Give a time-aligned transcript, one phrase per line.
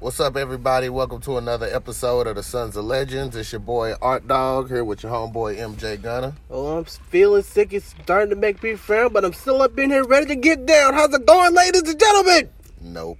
[0.00, 0.88] What's up, everybody?
[0.88, 3.36] Welcome to another episode of the Sons of Legends.
[3.36, 6.32] It's your boy Art Dog here with your homeboy MJ Gunner.
[6.50, 7.74] Oh, I'm feeling sick.
[7.74, 10.64] It's starting to make me frown, but I'm still up in here ready to get
[10.64, 10.94] down.
[10.94, 12.48] How's it going, ladies and gentlemen?
[12.80, 13.18] Nope,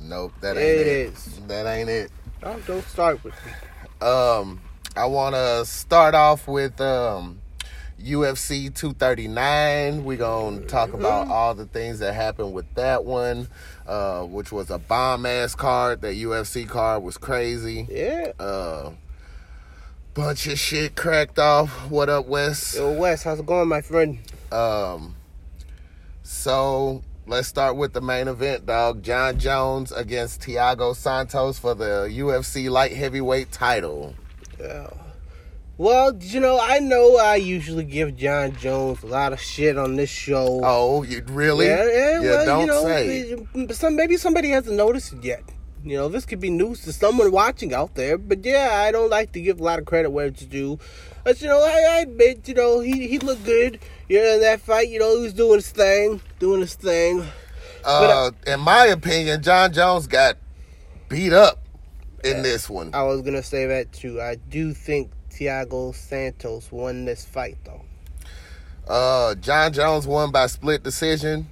[0.00, 1.12] nope, that ain't It it.
[1.12, 1.40] is.
[1.48, 2.12] That ain't it.
[2.44, 4.06] Oh, don't start with me.
[4.06, 4.60] Um,
[4.96, 7.40] I want to start off with um,
[8.02, 10.04] UFC 239.
[10.04, 13.48] We're gonna talk about all the things that happened with that one,
[13.86, 16.02] uh, which was a bomb ass card.
[16.02, 17.86] That UFC card was crazy.
[17.90, 18.32] Yeah.
[18.38, 18.92] Uh,
[20.14, 21.90] bunch of shit cracked off.
[21.90, 22.74] What up, Wes?
[22.74, 24.18] Yo, Wes, how's it going, my friend?
[24.50, 25.16] Um,
[26.22, 29.02] so let's start with the main event, dog.
[29.02, 34.14] Jon Jones against Thiago Santos for the UFC light heavyweight title.
[34.60, 34.90] Yeah.
[35.82, 39.96] Well, you know, I know I usually give Jon Jones a lot of shit on
[39.96, 40.60] this show.
[40.62, 41.66] Oh, you really?
[41.66, 43.74] Yeah, yeah, well, don't you know, say.
[43.74, 45.42] Some maybe somebody hasn't noticed it yet.
[45.82, 48.16] You know, this could be news to someone watching out there.
[48.16, 50.78] But yeah, I don't like to give a lot of credit where it's due.
[51.24, 53.80] But you know, I, I admit, you know, he he looked good.
[54.08, 57.26] Yeah, in that fight, you know, he was doing his thing, doing his thing.
[57.84, 60.36] Uh, in my opinion, Jon Jones got
[61.08, 61.58] beat up
[62.22, 62.94] in this one.
[62.94, 64.20] I was gonna say that too.
[64.20, 65.10] I do think
[65.42, 67.82] Thiago Santos won this fight though.
[68.86, 71.48] Uh, Jon Jones won by split decision.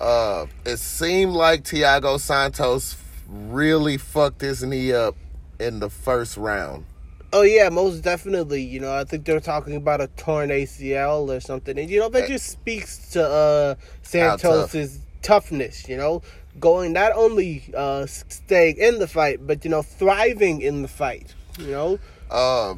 [0.00, 2.96] Uh, it seemed like Thiago Santos
[3.28, 5.16] really fucked his knee up
[5.58, 6.84] in the first round.
[7.32, 8.62] Oh yeah, most definitely.
[8.62, 12.08] You know, I think they're talking about a torn ACL or something, and you know
[12.10, 15.88] that just speaks to uh, Santos's toughness.
[15.88, 16.22] You know,
[16.60, 21.34] going not only uh, staying in the fight, but you know, thriving in the fight.
[21.58, 21.98] You know,
[22.30, 22.74] Uh,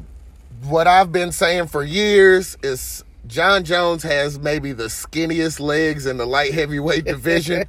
[0.63, 6.17] what I've been saying for years is Jon Jones has maybe the skinniest legs in
[6.17, 7.65] the light heavyweight division,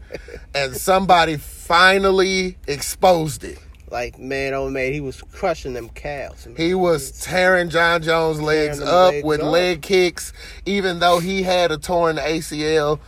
[0.54, 3.58] and somebody finally exposed it.
[3.90, 6.46] like man, oh man, he was crushing them calves.
[6.46, 6.56] man.
[6.56, 9.50] He was tearing Jon Jones' legs up legs with up.
[9.50, 10.32] leg kicks,
[10.64, 13.00] even though he had a torn ACL.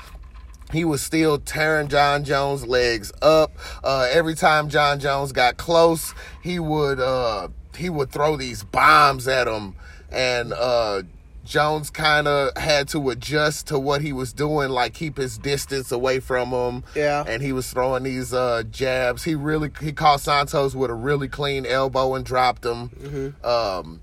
[0.73, 3.51] He was still tearing Jon Jones' legs up.
[3.83, 6.15] Uh, every time Jon Jones got close,
[6.45, 9.75] he would uh, he would throw these bombs at him,
[10.11, 11.03] and uh,
[11.45, 15.91] Jones kind of had to adjust to what he was doing, like keep his distance
[15.91, 16.85] away from him.
[16.95, 17.25] Yeah.
[17.27, 19.25] and he was throwing these uh, jabs.
[19.25, 23.35] He really he caught Santos with a really clean elbow and dropped him.
[23.43, 24.01] Um,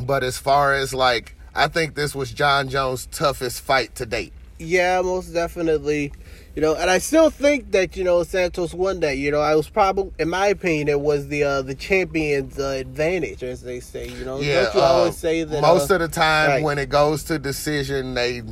[0.00, 4.32] but as far as like, I think this was Jon Jones' toughest fight to date.
[4.58, 6.12] Yeah, most definitely.
[6.54, 9.16] You know, and I still think that you know Santos won that.
[9.16, 12.76] You know, I was probably, in my opinion, it was the uh, the champion's uh,
[12.78, 14.08] advantage, as they say.
[14.08, 16.62] You know, Yeah, don't you uh, always say that most uh, of the time right.
[16.62, 18.42] when it goes to decision, they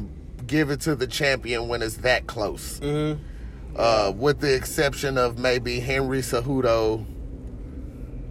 [0.48, 2.80] give it to the champion when it's that close.
[2.80, 3.18] Mhm.
[3.76, 7.06] Uh, with the exception of maybe Henry Cejudo,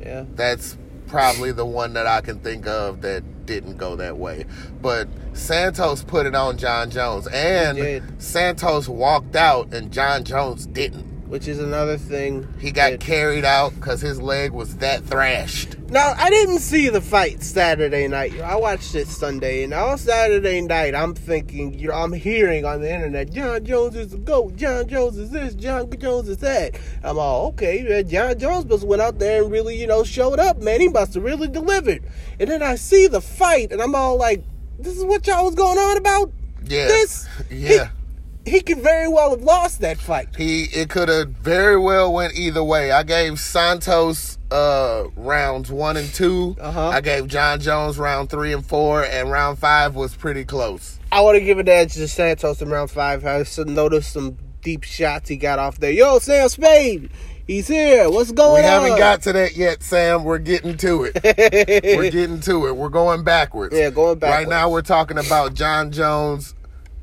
[0.01, 0.77] Yeah, that's
[1.07, 4.45] probably the one that I can think of that didn't go that way.
[4.81, 11.10] But Santos put it on Jon Jones, and Santos walked out, and Jon Jones didn't.
[11.31, 12.45] Which is another thing.
[12.59, 15.77] He got that- carried out because his leg was that thrashed.
[15.87, 18.37] Now, I didn't see the fight Saturday night.
[18.41, 22.81] I watched it Sunday, and all Saturday night, I'm thinking, you know, I'm hearing on
[22.81, 26.77] the internet, Jon Jones is the GOAT, Jon Jones is this, Jon Jones is that.
[27.01, 30.37] I'm all, okay, man, Jon Jones must went out there and really, you know, showed
[30.37, 30.81] up, man.
[30.81, 32.03] He must have really delivered.
[32.41, 34.43] And then I see the fight, and I'm all like,
[34.79, 36.29] this is what y'all was going on about?
[36.65, 37.25] Yeah, This?
[37.49, 37.85] yeah.
[37.85, 38.00] He
[38.45, 40.35] could very well have lost that fight.
[40.35, 42.91] He it could have very well went either way.
[42.91, 46.89] I gave Santos uh rounds one and 2 Uh-huh.
[46.89, 50.99] I gave Jon Jones round three and four, and round five was pretty close.
[51.11, 53.25] I want to give it the edge to Santos in round five.
[53.25, 55.91] I noticed some deep shots he got off there.
[55.91, 57.11] Yo, Sam Spade,
[57.47, 58.09] he's here.
[58.09, 58.83] What's going on?
[58.83, 60.23] We haven't got to that yet, Sam.
[60.23, 61.19] We're getting to it.
[61.97, 62.75] we're getting to it.
[62.75, 63.75] We're going backwards.
[63.75, 64.45] Yeah, going backwards.
[64.45, 66.55] Right now, we're talking about Jon Jones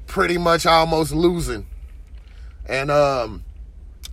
[0.09, 1.67] pretty much almost losing.
[2.67, 3.45] And um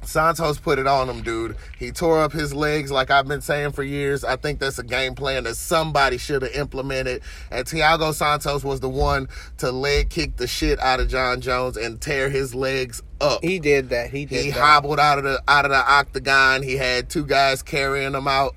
[0.03, 1.55] Santos put it on him, dude.
[1.79, 4.23] He tore up his legs like I've been saying for years.
[4.23, 7.23] I think that's a game plan that somebody should have implemented.
[7.49, 9.27] And Thiago Santos was the one
[9.57, 13.43] to leg kick the shit out of Jon Jones and tear his legs up.
[13.43, 14.11] He did that.
[14.11, 14.59] He did He that.
[14.59, 16.61] hobbled out of the out of the octagon.
[16.61, 18.55] He had two guys carrying him out,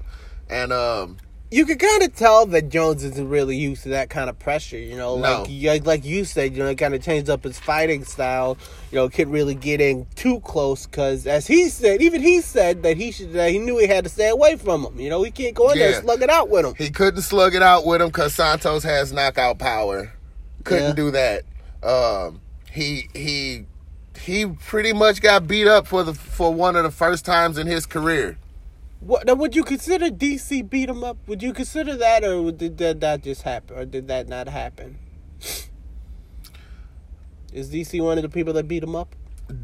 [0.51, 1.17] and um,
[1.51, 4.77] you can kind of tell that Jones isn't really used to that kind of pressure.
[4.79, 5.47] You know, No.
[5.49, 8.59] like like you said, you know, he kind of changed up his fighting style.
[8.91, 12.83] You know, couldn't really get in too close because, as he said, even he said
[12.83, 13.33] that he should.
[13.33, 15.01] That he knew he had to stay away from him.
[15.01, 16.75] You know, he can't go in there and slug it out with him.
[16.77, 20.13] he couldn't slug it out with him because Santos has knockout power.
[20.65, 20.93] Couldn't Yeah.
[20.95, 21.45] do that.
[21.83, 22.41] Um,
[22.71, 23.65] he he
[24.21, 27.67] he pretty much got beat up for the for one of the first times in
[27.67, 28.37] his career.
[29.01, 31.17] What now, would you consider DC beat him up?
[31.29, 34.99] Would you consider that, or did that, that just happen, or did that not happen?
[37.53, 39.15] Is DC one of the people that beat him up?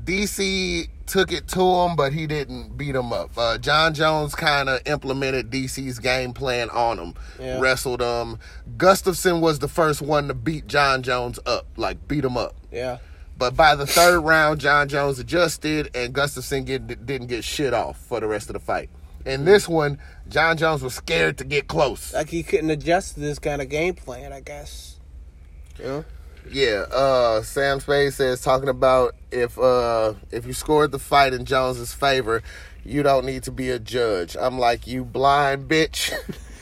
[0.05, 3.33] DC took it to him, but he didn't beat him up.
[3.37, 7.61] Uh, Jon Jones kind of implemented DC's game plan on him, Yeah.
[7.61, 8.39] wrestled him.
[8.79, 12.55] Gustafsson was the first one to beat Jon Jones up, like beat him up.
[12.73, 12.99] Yeah.
[13.37, 17.99] But by the third round, Jon Jones adjusted, and Gustafsson get, didn't get shit off
[17.99, 18.89] for the rest of the fight.
[19.25, 19.99] In this one,
[20.29, 22.13] Jon Jones was scared to get close.
[22.13, 24.97] Like he couldn't adjust to this kind of game plan, I guess.
[25.79, 26.03] Yeah.
[26.51, 31.47] Yeah, uh, Sam Spade says talking about if uh, if you scored the fight in
[31.47, 32.43] Jones's favor,
[32.85, 34.37] you don't need to be a judge.
[34.39, 36.13] I'm like, you blind bitch.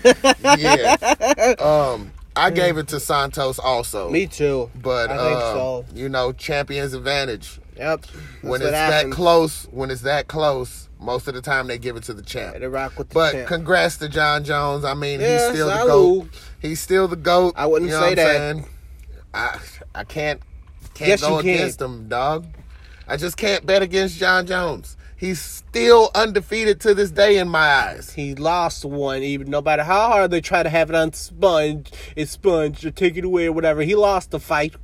[0.59, 1.55] yeah.
[1.61, 4.09] Um, I gave it to Santos also.
[4.09, 4.71] Me too.
[4.75, 5.85] But I think uh, so.
[5.95, 7.59] you know, champions advantage.
[7.77, 8.05] Yep.
[8.43, 12.03] When it's that close, when it's that close, most of the time they give it
[12.05, 12.59] to the champ.
[12.59, 13.49] They rock with the But champ.
[13.49, 14.85] congrats to Jon Jones.
[14.85, 16.29] I mean, Yeah, he's still the goat.
[16.61, 17.55] He's still the goat.
[17.57, 18.65] I wouldn't you know say that.
[19.35, 19.59] I
[19.95, 20.41] I can't
[20.95, 21.55] can't Yes, go you can.
[21.55, 22.47] against him, dog.
[23.09, 24.97] I just can't bet against Jon Jones.
[25.17, 28.13] He's still undefeated to this day in my eyes.
[28.13, 32.33] he lost one, even no matter how hard they try to have it unsponged, it's
[32.33, 33.83] sponged or take it away or whatever.
[33.83, 34.75] He lost the fight.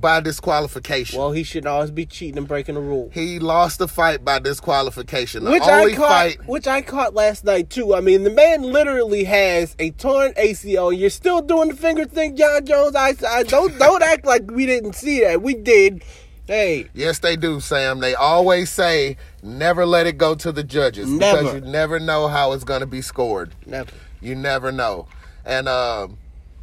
[0.00, 1.18] By disqualification.
[1.18, 3.10] Well, he should always be cheating and breaking the rule.
[3.12, 5.42] he lost the fight by disqualification.
[5.44, 7.92] The Which I caught, fight which I caught last night too.
[7.94, 10.96] I mean, the man literally has a torn ACL.
[10.96, 12.94] You're still doing the finger thing, Jon Jones.
[12.94, 15.42] I, I don't don't act like we didn't see that.
[15.42, 16.04] We did.
[16.46, 18.00] Hey, Yes, they do, Sam.
[18.00, 22.52] They always say never let it go to the judges because you never know how
[22.52, 23.54] it's going to be scored.
[23.66, 23.90] never.
[24.20, 25.08] You never know,
[25.44, 26.18] and um,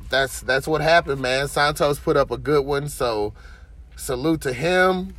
[0.09, 1.47] that's that's what happened, man.
[1.47, 3.33] Santos put up a good one, so
[3.95, 5.15] salute to him.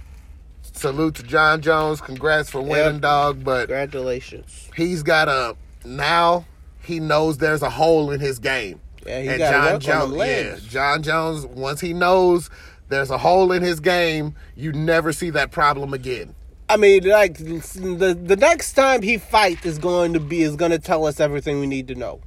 [0.62, 2.00] Salute to Jon Jones.
[2.00, 3.02] Congrats for winning, Yep.
[3.02, 3.44] dog.
[3.44, 4.70] But Congratulations.
[4.76, 6.46] he's got a now.
[6.82, 8.81] He knows there's a hole in his game.
[9.06, 10.56] Yeah, he and gotta Jon Jones, yeah.
[10.69, 11.46] Jon Jones.
[11.46, 12.50] Once he knows
[12.88, 16.34] there's a hole in his game, you never see that problem again.
[16.69, 20.70] I mean, like the the next time he fights is going to be is going
[20.70, 22.20] to tell us everything we need to know.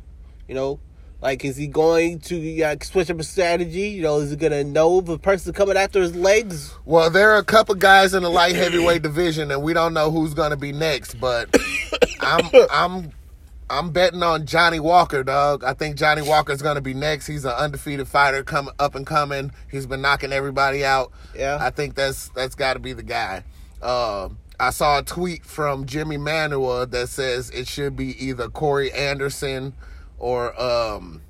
[0.48, 0.80] You know,
[1.24, 3.88] like is he going to uh, switch up a strategy?
[3.90, 6.76] You know, is he going to know the person coming after his legs?
[6.84, 10.12] Well, there are a couple guys in the light heavyweight division, and we don't know
[10.12, 11.16] who's going to be next.
[11.22, 11.56] But
[12.20, 13.12] I'm I'm
[13.70, 15.64] I'm betting on Johnny Walker, dog.
[15.64, 17.26] I think Johnny Walker's going to be next.
[17.26, 19.54] He's an undefeated fighter, come up and coming.
[19.72, 21.14] He's been knocking everybody out.
[21.34, 21.58] Yeah.
[21.60, 23.46] I think that's that's got to be the guy.
[23.82, 24.28] Uh,
[24.60, 29.74] I saw a tweet from Jimi Manuwa that says it should be either Corey Anderson
[30.24, 31.22] or um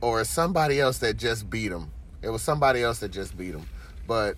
[0.00, 1.90] or somebody else that just beat him.
[2.22, 3.66] It was somebody else that just beat him,
[4.06, 4.36] but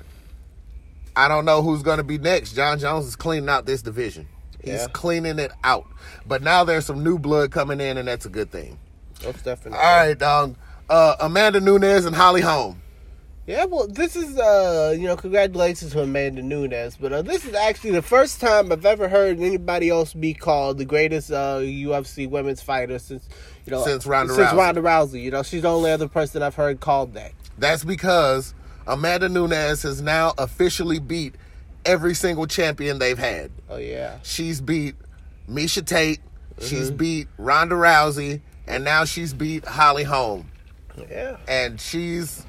[1.15, 2.55] I don't know who's going to be next.
[2.55, 4.27] Jon Jones is cleaning out this division.
[4.63, 4.87] He's Yeah.
[4.93, 5.87] cleaning it out.
[6.27, 8.79] But now there's some new blood coming in, and that's a good thing.
[9.25, 9.79] Most definitely.
[9.79, 10.57] All right, dog.
[10.89, 12.81] Uh, Amanda Nunes and Holly Holm.
[13.51, 17.53] Yeah, well, this is uh, you know, congratulations to Amanda Nunes, but uh, this is
[17.53, 22.31] actually the first time I've ever heard anybody else be called the greatest uh UFC
[22.31, 23.29] women's fighter since
[23.67, 24.57] you know Since Ronda since Rousey.
[24.57, 25.23] Ronda Rousey.
[25.23, 27.33] You know, she's the only other person I've heard called that.
[27.59, 28.55] That's because
[28.87, 31.35] Amanda Nunes has now officially beat
[31.85, 33.51] every single champion they've had.
[33.69, 34.95] Oh yeah, She's beat
[35.49, 36.21] Miesha Tate.
[36.21, 36.67] Mm-hmm.
[36.67, 40.53] She's beat Ronda Rousey, and now she's beat Holly Holm.
[41.11, 41.37] yeah.
[41.49, 42.47] and she's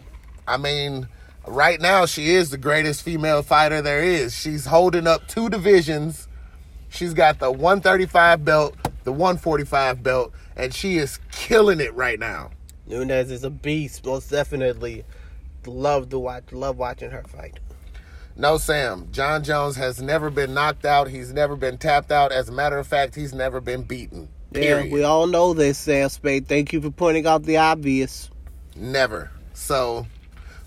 [0.51, 1.07] I mean,
[1.47, 4.35] right now she is the greatest female fighter there is.
[4.35, 6.27] She's holding up two divisions.
[6.89, 12.51] She's got the 135 belt, the 145 belt, and she is killing it right now.
[12.85, 15.05] Nunes is a beast, most definitely.
[15.65, 17.57] Love to watch, love watching her fight.
[18.35, 19.07] No, Sam.
[19.13, 21.07] Jon Jones has never been knocked out.
[21.07, 22.33] He's never been tapped out.
[22.33, 24.27] As a matter of fact, he's never been beaten.
[24.51, 24.87] Period.
[24.87, 26.49] Yeah, we all know this, Sam Spade.
[26.49, 28.29] Thank you for pointing out the obvious.
[28.75, 29.31] Never.
[29.53, 30.07] So,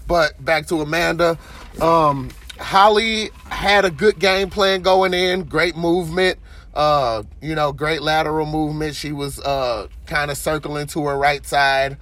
[0.06, 1.38] but back to Amanda.
[1.80, 5.44] Um, Holly had a good game plan going in.
[5.44, 6.38] Great movement.
[6.72, 8.94] Uh, you know, great lateral movement.
[8.94, 11.96] She was uh kind of circling to her right side.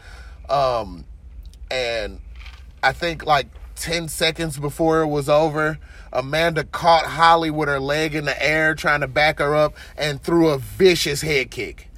[0.48, 1.04] Um,
[1.70, 2.20] and
[2.82, 5.78] I think like 10 seconds before it was over,
[6.12, 10.22] Amanda caught Holly with her leg in the air, trying to back her up, and
[10.22, 11.88] threw a vicious head kick.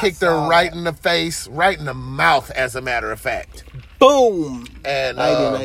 [0.00, 0.76] Kicked her right that.
[0.76, 3.64] in the face, right in the mouth, as a matter of fact.
[3.98, 4.66] Boom!
[4.84, 5.58] And uh.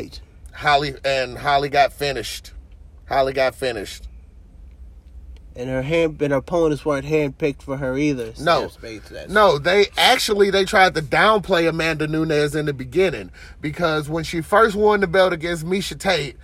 [0.60, 2.52] Holly and Holly got finished.
[3.08, 4.10] Holly got finished.
[5.56, 8.34] And her hand and her opponents weren't handpicked for her either.
[8.40, 8.68] No.
[8.68, 9.30] Spade says.
[9.30, 13.32] No, they actually they tried to downplay Amanda Nunes in the beginning
[13.62, 16.36] because when she first won the belt against Miesha Tate,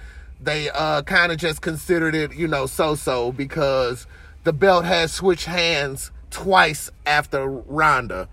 [0.42, 4.08] they uh, kind of just considered it, you know, so-so because
[4.44, 8.28] the belt had switched hands twice after Ronda.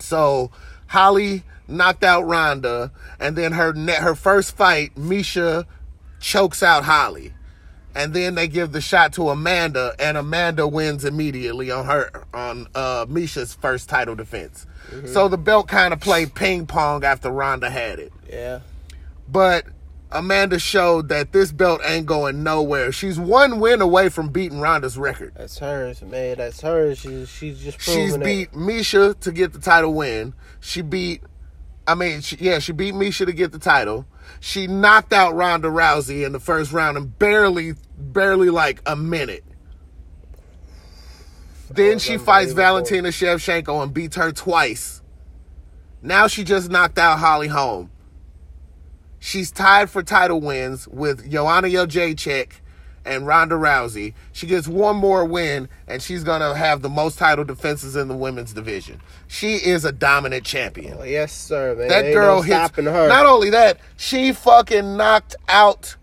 [0.00, 0.50] So
[0.88, 2.90] Holly knocked out Ronda,
[3.20, 5.64] and then her ne- her first fight, Miesha
[6.18, 7.32] chokes out Holly.
[7.94, 12.66] And then they give the shot to Amanda, and Amanda wins immediately on her on
[12.74, 14.66] uh, Miesha's first title defense.
[15.06, 18.12] So the belt kind of played ping pong after Ronda had it.
[18.28, 18.60] Yeah.
[19.30, 19.64] But
[20.10, 22.92] Amanda showed that this belt ain't going nowhere.
[22.92, 25.34] She's one win away from beating Ronda's record.
[25.36, 26.38] That's hers, man.
[26.38, 26.98] That's hers.
[26.98, 28.24] She's she's just proving She's it.
[28.24, 30.32] beat Miesha to get the title win.
[30.60, 31.22] She beat,
[31.86, 34.06] I mean, she, yeah, she beat Miesha to get the title.
[34.40, 39.44] She knocked out Ronda Rousey in the first round in barely, barely like a minute.
[41.70, 42.52] Then she fights.
[42.52, 45.02] Valentina Shevchenko and beats her twice.
[46.00, 47.90] Now she just knocked out Holly Holm.
[49.20, 52.52] She's tied for title wins with Joanna Jacek
[53.04, 54.14] and Ronda Rousey.
[54.32, 58.16] She gets one more win, and she's gonna have the most title defenses in the
[58.16, 59.00] women's division.
[59.26, 60.98] She is a dominant champion.
[61.00, 61.88] Oh, yes, sir, man.
[61.88, 62.76] That Ain't girl no hits.
[62.76, 63.08] her.
[63.08, 65.96] Not only that, she fucking knocked out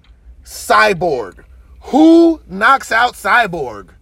[0.44, 1.44] Cyborg.
[1.82, 3.90] Who knocks out Cyborg?
[3.90, 3.94] Uh,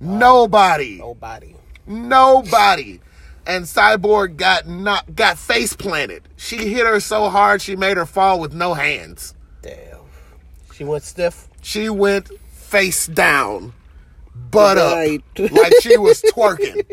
[0.00, 0.98] nobody.
[0.98, 1.56] Nobody.
[1.86, 3.00] Nobody.
[3.46, 6.22] And Cyborg got not got face planted.
[6.36, 9.34] She hit her so hard she made her fall with no hands.
[9.62, 9.98] Damn.
[10.74, 11.48] She went stiff.
[11.60, 13.72] She went face down,
[14.50, 16.84] butt up, like she was twerking.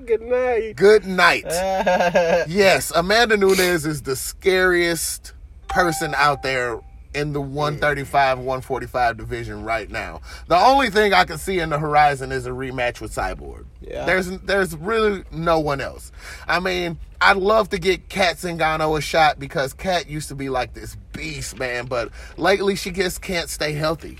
[0.06, 0.76] Good night.
[0.76, 1.44] Good night.
[2.48, 5.32] Yes, Amanda Nunes is the scariest
[5.68, 6.80] person out there
[7.14, 10.20] in the 135 145 division right now.
[10.46, 13.64] The only thing I can see in the horizon is a rematch with Cyborg.
[13.80, 14.04] Yeah.
[14.04, 16.12] There's there's really no one else.
[16.46, 20.48] I mean, I'd love to get Cat Zingano a shot because Cat used to be
[20.48, 24.18] like this beast, man, but lately she just can't stay healthy.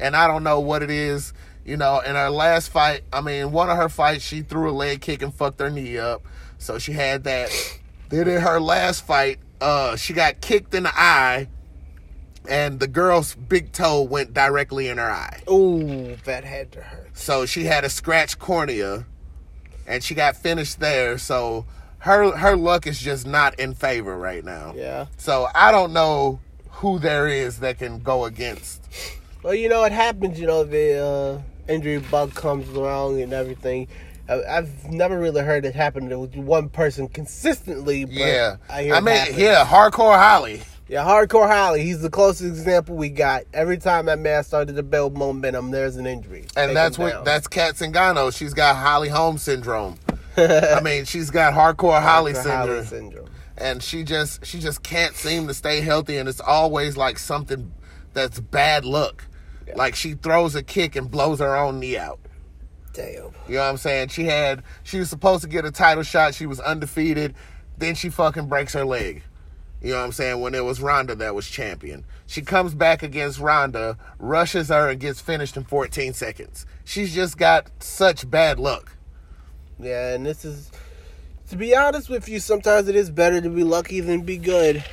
[0.00, 1.32] And I don't know what it is.
[1.64, 4.72] You know, in her last fight, I mean, one of her fights, she threw a
[4.72, 6.22] leg kick and fucked her knee up.
[6.58, 7.50] So she had that.
[8.08, 11.48] Then in her last fight, uh, she got kicked in the eye,
[12.48, 15.42] and the girl's big toe went directly in her eye.
[15.50, 17.10] Ooh, that had to hurt.
[17.16, 19.06] So she had a scratched cornea,
[19.86, 21.18] and she got finished there.
[21.18, 21.66] So
[21.98, 24.74] her her luck is just not in favor right now.
[24.76, 25.06] Yeah.
[25.16, 28.82] So I don't know who there is that can go against.
[29.42, 33.88] Well, you know, it happens, you know, the uh, injury bug comes along and everything.
[34.28, 38.04] I've never really heard it happen with one person consistently.
[38.04, 40.62] But Yeah, I, hear I mean, yeah, hardcore Holly.
[40.92, 43.44] Yeah, Hardcore Holly, he's the closest example we got.
[43.54, 46.44] Every time that man started to build momentum, there's an injury.
[46.54, 48.30] And that's what that's Cat Zingano.
[48.30, 49.96] She's got Holly Holmes syndrome.
[50.36, 53.30] I mean, she's got hardcore Holly syndrome, Holly syndrome.
[53.56, 57.72] and she just she just can't seem to stay healthy, and it's always like something
[58.12, 59.24] that's bad luck.
[59.74, 62.20] Like she throws a kick and blows her own knee out.
[62.92, 63.06] Damn.
[63.48, 64.08] You know what I'm saying?
[64.08, 66.34] She had she was supposed to get a title shot.
[66.34, 67.34] She was undefeated.
[67.78, 69.22] Then she fucking breaks her leg.
[69.82, 70.40] You know what I'm saying?
[70.40, 72.04] When it was Ronda that was champion.
[72.26, 76.66] She comes back against Ronda, rushes her, and gets finished in 14 seconds.
[76.84, 78.96] She's just got such bad luck.
[79.80, 80.70] Yeah, and this is,
[81.50, 84.84] to be honest with you, sometimes it is better to be lucky than be good.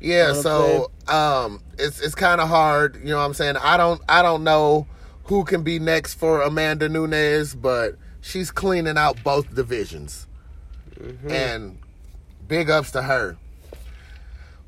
[0.00, 3.56] Yeah, Know so um it's it's kind of hard, you know what I'm saying?
[3.56, 4.88] I don't I don't know
[5.24, 10.26] who can be next for Amanda Nunes, but she's cleaning out both divisions.
[10.98, 11.30] Mm-hmm.
[11.30, 11.78] And
[12.48, 13.38] big ups to her.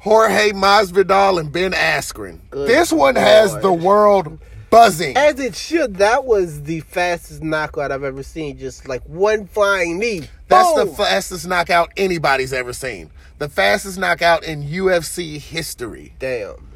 [0.04, 2.38] Jorge Masvidal and Ben Askren.
[2.50, 5.16] Good this one has the world buzzing.
[5.16, 5.96] As it should.
[5.96, 8.58] That was the fastest knockout I've ever seen.
[8.58, 10.28] Just like one flying knee.
[10.48, 13.10] That's the fastest knockout anybody's ever seen.
[13.38, 16.14] The fastest knockout in UFC history.
[16.18, 16.68] Damn.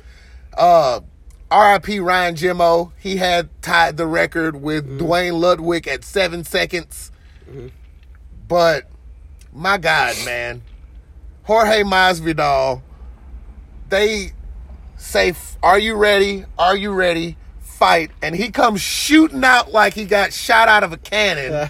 [0.56, 1.00] uh
[1.52, 7.10] RIP Ryan Jimmo, he had tied the record with Duane Ludwig at seven seconds.
[8.46, 8.88] But
[9.52, 10.62] my God, man,
[11.44, 12.82] Jorge Masvidal,
[13.88, 14.32] they
[14.96, 16.44] say, "Are you ready?
[16.58, 20.92] Are you ready?" Fight, and he comes shooting out like he got shot out of
[20.92, 21.68] a cannon,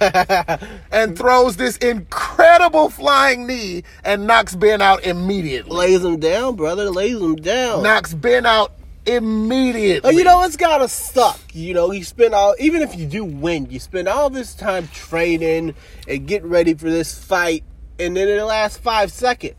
[0.90, 5.76] and throws this incredible flying knee and knocks Ben out immediately.
[5.76, 6.88] Lays him down, brother.
[6.88, 7.82] Lays him down.
[7.82, 8.72] Knocks Ben out
[9.08, 10.16] immediately.
[10.16, 11.40] You know it's gotta suck.
[11.52, 14.88] You know, you spend all even if you do win, you spend all this time
[14.88, 15.74] training
[16.06, 17.64] and getting ready for this fight,
[17.98, 19.56] and then in the last five seconds,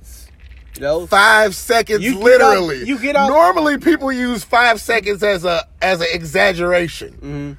[1.09, 5.45] five seconds You get literally out- you get out- normally people use five seconds as
[5.45, 7.51] a as an exaggeration Mm-hmm.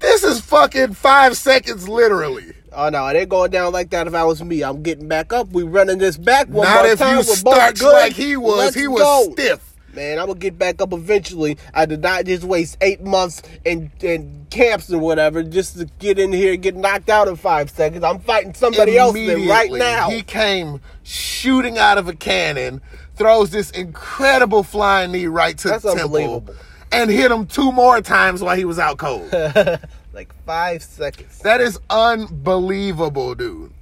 [0.00, 4.06] this is fucking five seconds literally oh no, it ain't going down like that.
[4.06, 5.48] If I was me, I'm getting back up.
[5.50, 7.16] We running this back one not more if time.
[7.16, 9.32] you starch like he was Let's he was go.
[9.32, 9.67] stiff
[9.98, 10.18] man.
[10.18, 11.58] I'm gonna get back up eventually.
[11.74, 16.18] I did not just waste eight months in in camps or whatever just to get
[16.18, 18.04] in here and get knocked out in five seconds.
[18.04, 20.08] I'm fighting somebody else then right now.
[20.08, 22.80] He came shooting out of a cannon,
[23.16, 26.46] throws this incredible flying knee right to That's the temple,
[26.92, 29.32] and hit him two more times while he was out cold.
[30.12, 31.40] like five seconds.
[31.40, 33.72] That is unbelievable, dude.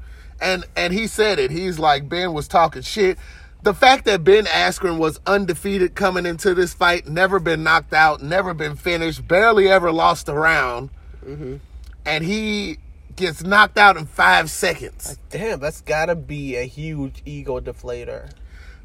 [0.41, 1.51] And and he said it.
[1.51, 3.19] He's like Ben was talking shit.
[3.67, 8.23] The fact that Ben Askren was undefeated coming into this fight, never been knocked out,
[8.23, 10.91] never been finished, barely ever lost a round,
[11.27, 11.57] mm-hmm.
[12.05, 12.79] and he
[13.17, 15.19] gets knocked out in five seconds.
[15.31, 18.31] Damn, that's gotta be a huge ego deflator.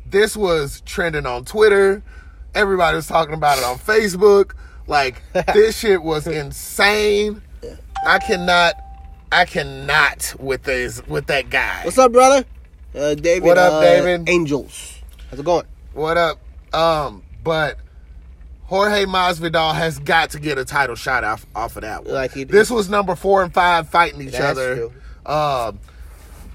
[0.10, 2.02] This was trending on Twitter.
[2.56, 4.54] Everybody was talking about it on Facebook.
[4.88, 5.22] Like
[5.54, 7.44] this shit was insane.
[8.04, 8.74] I cannot,
[9.32, 11.82] I cannot with this with that guy.
[11.84, 12.48] What's up, brother?
[12.94, 13.44] Uh, David.
[13.48, 14.28] What up, uh, David?
[14.30, 15.00] Angels.
[15.30, 15.66] How's it going?
[15.94, 16.40] What up?
[16.74, 17.78] Um, but
[18.66, 22.14] Jorge Masvidal has got to get a title shot off off of that one.
[22.14, 24.76] Like he- this was number four and five fighting each That's other.
[24.76, 24.94] true.
[25.26, 25.72] Uh,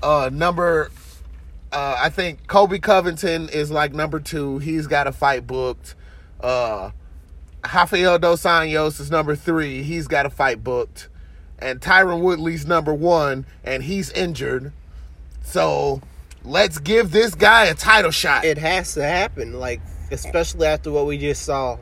[0.02, 0.90] uh, number,
[1.72, 4.58] uh, I think Colby Covington is like number two.
[4.58, 5.94] He's got a fight booked.
[6.40, 6.90] Uh,
[7.64, 9.82] Rafael dos Anjos is number three.
[9.82, 11.08] He's got a fight booked.
[11.58, 14.72] And Tyron Woodley's number one, and he's injured.
[15.42, 16.02] So
[16.46, 18.44] let's give this guy a title shot.
[18.44, 21.78] It has to happen, like especially after what we just saw.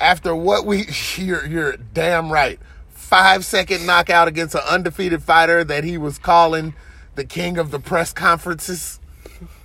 [0.00, 0.86] after what we
[1.16, 2.58] you're you're damn right.
[2.90, 6.74] Five second knockout against an undefeated fighter that he was calling
[7.14, 8.98] the king of the press conferences.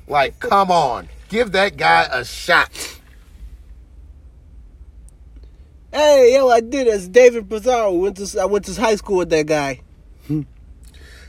[0.08, 1.08] Like, come on.
[1.30, 2.70] Give that guy a shot.
[5.92, 6.92] Hey, yo, I did it.
[6.94, 7.94] It's David Pizarro.
[7.94, 9.82] Went to I went to high school with that guy.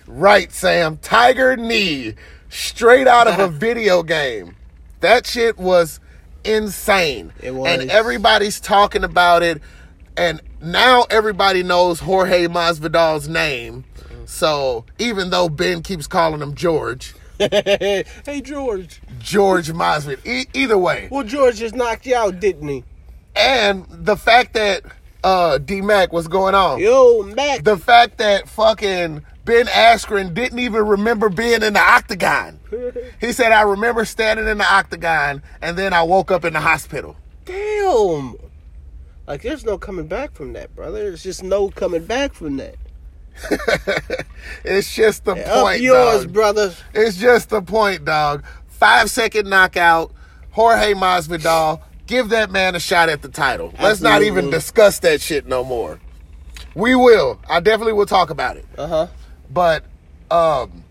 [0.06, 0.99] Right, Sam.
[0.99, 2.14] Tiger knee.
[2.50, 4.57] Straight out of a video game.
[5.00, 5.99] That shit was
[6.45, 7.33] insane.
[7.40, 7.69] It was.
[7.80, 9.62] And everybody's talking about it.
[10.16, 13.85] And now everybody knows Jorge Masvidal's name.
[14.26, 18.04] So even though Ben keeps calling him George, hey,
[18.43, 19.00] George.
[19.19, 20.25] George Masvidal.
[20.26, 22.84] E- either way, Well, George just knocked you out, didn't he?
[23.36, 24.82] and the fact that
[25.25, 27.63] uh, D Mac was going on, Yo, Mac.
[27.65, 32.61] the fact that fucking Ben Askren didn't even remember being in the octagon.
[33.21, 36.61] He said, "I remember standing in the octagon, and then I woke up in the
[36.61, 38.37] hospital." Damn.
[39.26, 41.05] Like, there's no coming back from that, brother.
[41.05, 42.76] There's just no coming back from that.
[44.65, 46.33] It's just the Up point, yours, dog.
[46.33, 46.75] brother.
[46.95, 48.45] It's just the point, dog.
[48.69, 50.13] Five second knockout,
[50.50, 51.81] Jorge Masvidal.
[52.07, 53.73] Give that man a shot at the title.
[53.81, 56.00] Let's not even discuss that shit no more.
[56.75, 57.39] We will.
[57.49, 58.67] I definitely will talk about it.
[58.76, 59.07] Uh huh.
[59.52, 59.84] But
[60.30, 60.84] um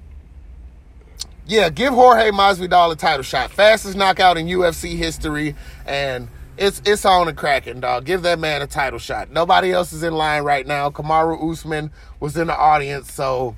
[1.47, 3.51] yeah, give Jorge Masvidal a title shot.
[3.51, 8.05] Fastest knockout in UFC history and it's it's on and cracking, dog.
[8.05, 9.31] Give that man a title shot.
[9.31, 10.89] Nobody else is in line right now.
[10.89, 13.55] Kamaru Usman was in the audience, so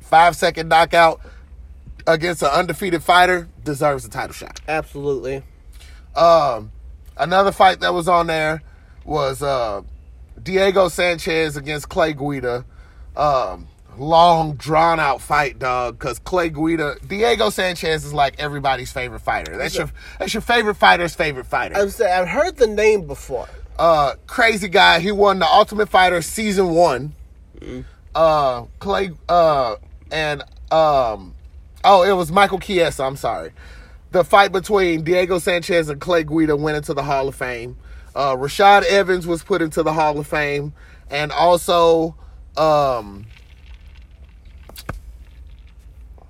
[0.00, 1.20] five second knockout
[2.06, 4.60] against an undefeated fighter deserves a title shot.
[4.68, 5.42] Absolutely.
[6.14, 6.72] Um,
[7.16, 8.62] another fight that was on there
[9.04, 9.82] was uh,
[10.42, 12.64] Diego Sanchez against Clay Guida.
[13.16, 13.68] Um,
[14.00, 15.98] long drawn out fight, dog.
[15.98, 19.56] Because Clay Guida, Diego Sanchez is like everybody's favorite fighter.
[19.56, 21.76] That's your that's your favorite fighter's favorite fighter.
[21.76, 23.48] I've said I've heard the name before.
[23.78, 25.00] Uh, crazy guy.
[25.00, 27.14] He won the Ultimate Fighter season one.
[28.14, 29.10] Uh, Clay.
[29.28, 29.76] Uh,
[30.10, 31.34] and um,
[31.84, 33.04] oh, it was Michael Chiesa.
[33.04, 33.52] I'm sorry.
[34.10, 37.76] The fight between Diego Sanchez and Clay Guida went into the Hall of Fame.
[38.16, 40.72] Uh, Rashad Evans was put into the Hall of Fame,
[41.10, 42.16] and also
[42.56, 43.26] um,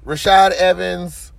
[0.08, 1.32] Rashad Evans,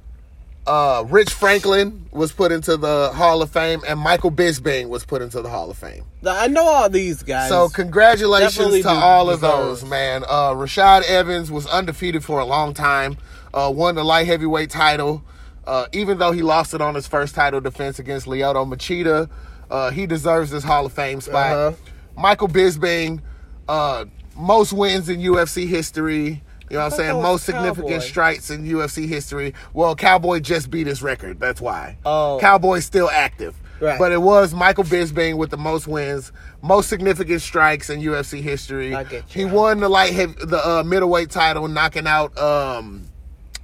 [0.68, 5.24] uh, Rich Franklin was put into the Hall of Fame, and Michael Bisping was put
[5.24, 6.04] into the Hall of Fame.
[6.24, 7.50] I know all these guys.
[7.50, 10.24] So congratulations Definitely to all of those, man.
[10.24, 13.18] Uh, Rashad Evans was undefeated for a long time.
[13.56, 15.24] Uh, won the light heavyweight title,
[15.66, 19.28] uh, even though he lost it on his first title defense against Lyoto Machida.
[19.72, 21.58] Uh, he deserves this Hall of Fame spot.
[21.58, 21.76] Uh-huh.
[22.16, 23.22] Michael Bisping,
[23.68, 24.06] uh,
[24.38, 26.44] most wins in UFC history.
[26.70, 27.22] You know what I'm saying?
[27.22, 28.00] Most significant Cowboy.
[28.00, 29.54] strikes in UFC history.
[29.74, 31.40] Well, Cowboy just beat his record.
[31.40, 31.98] That's why.
[32.06, 32.38] Oh.
[32.40, 33.56] Cowboy's still active.
[33.80, 33.98] Right.
[33.98, 38.94] But it was Michael Bisping with the most wins, most significant strikes in UFC history.
[39.28, 43.06] He won the light heavy, the uh, middleweight title, knocking out um,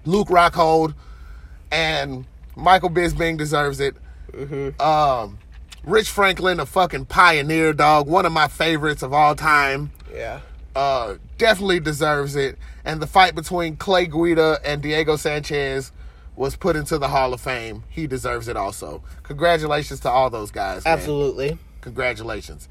[0.06, 0.96] Luke Rockhold,
[1.72, 3.96] and Michael Bisping deserves it.
[4.32, 4.82] Mm-hmm.
[4.82, 5.38] Um,
[5.84, 10.40] Rich Franklin, a fucking pioneer dog, one of my favorites of all time yeah.
[10.76, 12.58] uh, definitely deserves it.
[12.86, 15.92] And the fight between Clay Guida and Diego Sanchez
[16.36, 19.02] was put into the Hall of Fame, he deserves it also.
[19.24, 20.86] Congratulations to all those guys.
[20.86, 20.94] man.
[20.94, 21.58] Absolutely.
[21.82, 22.68] Congratulations.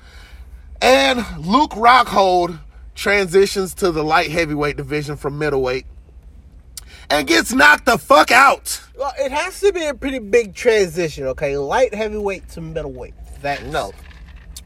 [0.80, 2.60] And Luke Rockhold
[2.94, 5.86] transitions to the light heavyweight division from middleweight
[7.10, 8.80] and gets knocked the fuck out.
[8.96, 11.56] Well, it has to be a pretty big transition, okay?
[11.56, 13.14] Light heavyweight to middleweight.
[13.42, 13.92] That No.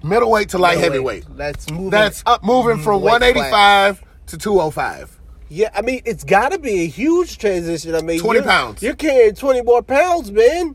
[0.02, 1.24] Middleweight to light middleweight.
[1.24, 1.36] heavyweight.
[1.38, 1.90] That's moving.
[1.90, 5.17] That's up moving from weight 185 to 205.
[5.50, 7.94] Yeah, I mean it's got to be a huge transition.
[7.94, 8.82] I mean, 20 you're- pounds.
[8.82, 10.74] You're carrying twenty more pounds, man.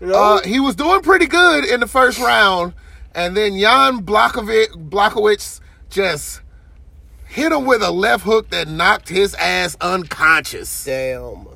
[0.00, 2.74] You know, Uh, he was doing pretty good in the first round,
[3.14, 6.40] and then Jan Blachowicz just
[7.26, 10.84] hit him with a left hook that knocked his ass unconscious.
[10.84, 11.46] damn.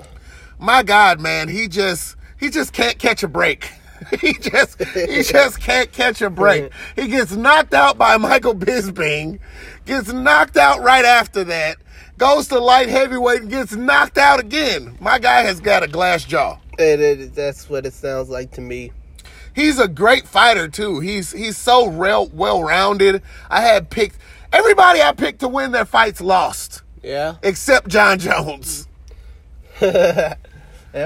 [0.58, 3.70] My God, man, he just he just can't catch a break.
[4.20, 6.70] he just he just can't catch a break.
[6.96, 9.38] He gets knocked out by Michael Bisping,
[9.84, 11.76] gets knocked out right after that,
[12.18, 14.96] goes to light heavyweight and gets knocked out again.
[15.00, 16.58] My guy has got a glass jaw.
[16.78, 18.92] And it, that's what it sounds like to me.
[19.54, 21.00] He's a great fighter too.
[21.00, 23.22] He's he's so real well rounded.
[23.48, 24.18] I had picked
[24.52, 27.36] everybody I picked to win their fights lost Yeah.
[27.42, 28.86] except Jon Jones.
[29.80, 30.34] Yeah.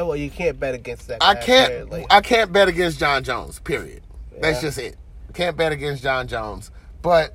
[0.02, 1.18] Well, you can't bet against that.
[1.20, 2.06] I can't apparently.
[2.10, 3.58] I can't bet against Jon Jones.
[3.58, 4.02] Period.
[4.40, 4.96] That's just it.
[5.34, 6.70] Can't bet against Jon Jones.
[7.02, 7.34] But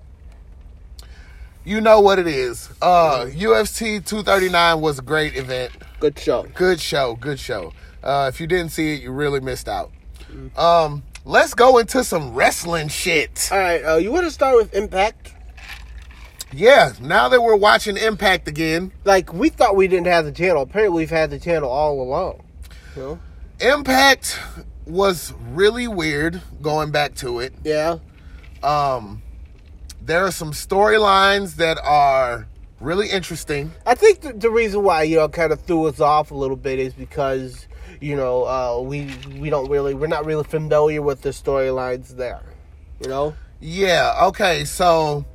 [1.66, 2.70] you know what it is.
[2.82, 5.72] Uh UFC 239 was a great event.
[6.00, 6.44] Good show.
[6.54, 7.74] Good show, good show.
[8.04, 9.92] Uh if you didn't see it, you really missed out.
[10.56, 13.50] Um let's go into some wrestling shit.
[13.52, 13.82] All right.
[13.84, 15.34] Uh, you want to start with Impact?
[16.54, 20.62] Yeah, now that we're watching Impact again, Like we thought we didn't have the channel.
[20.62, 22.44] Apparently, we've had the channel all along.
[22.96, 23.20] You know?
[23.60, 24.40] Impact
[24.86, 27.54] was really weird going back to it.
[27.64, 27.98] Yeah.
[28.64, 29.22] Um
[30.06, 32.48] there are some storylines that are
[32.80, 33.72] really interesting.
[33.86, 36.56] I think the, the reason why you know kind of threw us off a little
[36.56, 37.68] bit is because
[38.00, 42.44] you know uh, we we don't really we're not really familiar with the storylines there.
[43.02, 43.36] You know.
[43.60, 45.26] Yeah, okay, so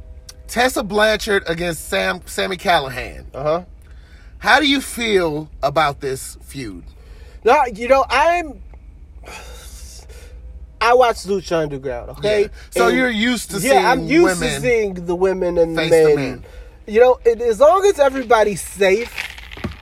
[0.46, 3.26] Tessa Blanchard against Sam Sami Callihan.
[3.35, 3.64] Uh huh.
[4.38, 6.85] How do you feel about this feud?
[7.44, 8.62] No, you know I'm.
[10.81, 12.11] I watch Lucha Underground.
[12.11, 12.43] Okay.
[12.43, 12.49] Yeah.
[12.71, 15.83] So And- you're used to yeah, seeing I'm used to seeing the women and the
[15.85, 16.14] the men.
[16.16, 16.45] men.
[16.87, 19.12] You know, it, as long as everybody's safe,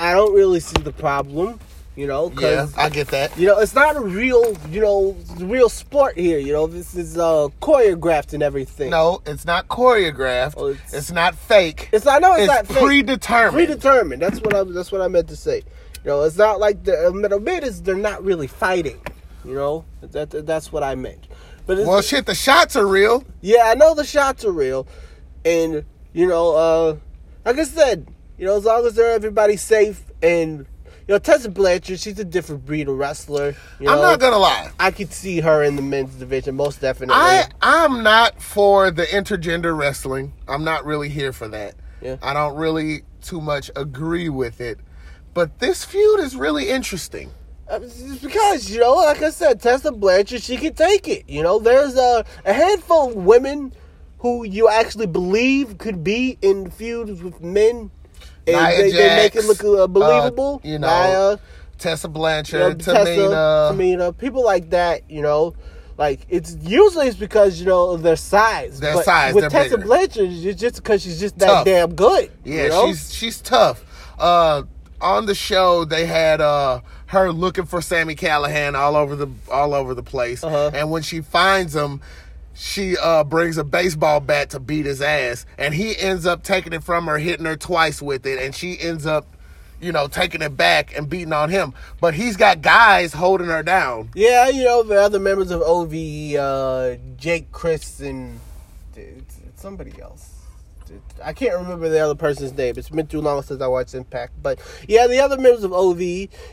[0.01, 1.61] I don't really see the problem.
[1.97, 3.37] You know, Yeah, I get that.
[3.37, 6.39] you know it's not a real, you know, real sport here.
[6.39, 8.91] You know, this is uh choreographed and everything.
[8.91, 10.55] No, it's not choreographed.
[10.57, 11.89] Oh, it's, it's- not fake.
[11.93, 12.23] it's not.
[12.23, 12.85] No, it's, It's not fake.
[12.85, 13.55] predetermined.
[13.67, 14.23] Predetermined.
[14.23, 14.63] That's what I.
[14.63, 15.57] That's what I meant to say.
[16.05, 19.01] You know, it's not like the middle mid is they're not really fighting.
[19.49, 21.27] You know, that that's what I meant.
[21.67, 23.25] But it's, well, shit, the shots are real.
[23.41, 24.87] Yeah, I know the shots are real,
[25.43, 26.97] and you know, uh,
[27.47, 30.67] like I said, you know, as long as they're everybody's safe, and
[31.09, 33.55] you know, Tessa Blanchard, she's a different breed of wrestler.
[33.81, 34.71] You know, I'm not gonna lie.
[34.79, 37.17] I could see her in the men's division most definitely.
[37.17, 40.35] I I'm not for the intergender wrestling.
[40.47, 41.75] I'm not really here for that.
[42.03, 42.17] Yeah.
[42.21, 44.79] I don't really too much agree with it.
[45.33, 47.33] But this feud is really interesting.
[47.71, 51.29] Uh, It's because you know, like I said, Tessa Blanchard, she can take it.
[51.29, 53.73] You know, there's a, a handful of women
[54.19, 57.91] who you actually believe could be in feuds with men,
[58.47, 60.61] and Nia they, they make it look uh, believable.
[60.65, 61.41] uh, you know, Nia,
[61.79, 63.73] Tessa you know, Blanchard, Tamina.
[63.73, 65.09] Tamina, people like that.
[65.11, 65.55] You know,
[65.99, 68.81] like it's usually it's because you know of their size.
[68.81, 69.87] Their but size, With Tessa bigger.
[69.87, 71.65] Blanchard, it's just because she's just that Tough.
[71.67, 72.31] damn good.
[72.45, 72.87] Yeah, you know?
[72.87, 73.85] she's she's tough.
[74.19, 74.63] Uh,
[75.01, 79.75] on the show, they had uh, her looking for Sami Callihan all over the all
[79.75, 80.71] over the place, Uh-huh.
[80.73, 82.01] and when she finds him,
[82.55, 86.73] she uh, brings a baseball bat to beat his ass, and he ends up taking
[86.73, 89.27] it from her, hitting her twice with it, and she ends up,
[89.81, 91.73] you know, taking it back and beating on him.
[92.01, 94.11] But he's got guys holding her down.
[94.15, 98.41] Yeah, you know the other members of OV, uh, Jake, Chris, and
[99.57, 100.28] somebody else.
[101.25, 102.75] I can't remember the other person's name.
[102.77, 104.33] It's been too long since I watched Impact.
[104.43, 106.01] But yeah, the other members of OV,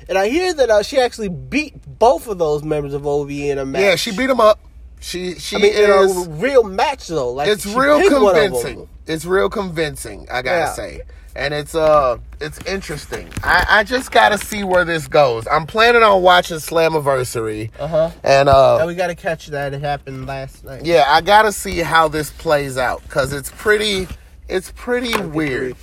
[0.10, 3.58] and I hear that uh, she actually beat both of those members of OV in
[3.58, 3.82] a match.
[3.82, 4.60] Yeah, she beat them up.
[5.02, 6.26] She she I mean, in is.
[6.26, 7.32] a real match though.
[7.32, 8.52] Like it's real picked one of them.
[8.54, 8.90] convincing.
[9.08, 10.28] It's real convincing.
[10.32, 10.74] I gotta Yeah.
[10.74, 11.02] say,
[11.36, 13.30] and it's uh, it's interesting.
[13.44, 15.46] I I just gotta see where this goes.
[15.52, 18.10] I'm planning on watching Slammiversary, Uh-huh.
[18.24, 19.74] and uh, we got to catch that.
[19.76, 20.86] It happened last night.
[20.86, 24.08] yeah, I gotta see how this plays out because it's pretty,
[24.48, 25.76] it's pretty weird.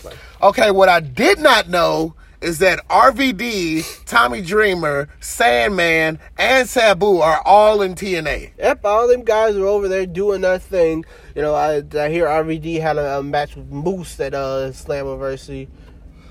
[0.43, 7.41] Okay, what I did not know is that RVD, Tommy Dreamer, Sandman, and Sabu are
[7.45, 8.51] all in TNA.
[8.59, 11.05] Yep, all them guys are over there doing their thing.
[11.35, 15.69] You know, I, I hear RVD had a, a match with Moose at uh, Slammiversary.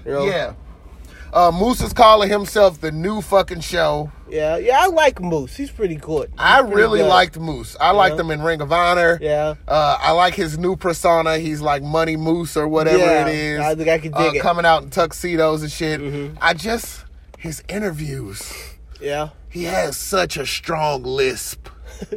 [0.05, 0.53] You know, Yeah.
[1.33, 4.11] Uh, Moose is calling himself the new fucking show.
[4.31, 5.55] Yeah, yeah, I like Moose.
[5.55, 6.29] He's pretty good.
[6.29, 7.09] He's I pretty really good.
[7.09, 7.75] liked Moose.
[7.79, 9.19] I liked him in Ring of Honor.
[9.21, 9.55] Yeah.
[9.67, 11.37] Uh, I like his new persona.
[11.37, 13.59] He's like Money Moose or whatever Yeah, it is.
[13.59, 14.33] I think I can dig uh, it.
[14.35, 14.41] Mm-hmm.
[14.41, 16.01] Coming out in tuxedos and shit.
[16.41, 17.05] I just
[17.37, 18.53] his interviews.
[19.01, 19.29] Yeah.
[19.49, 21.67] He has such a strong lisp.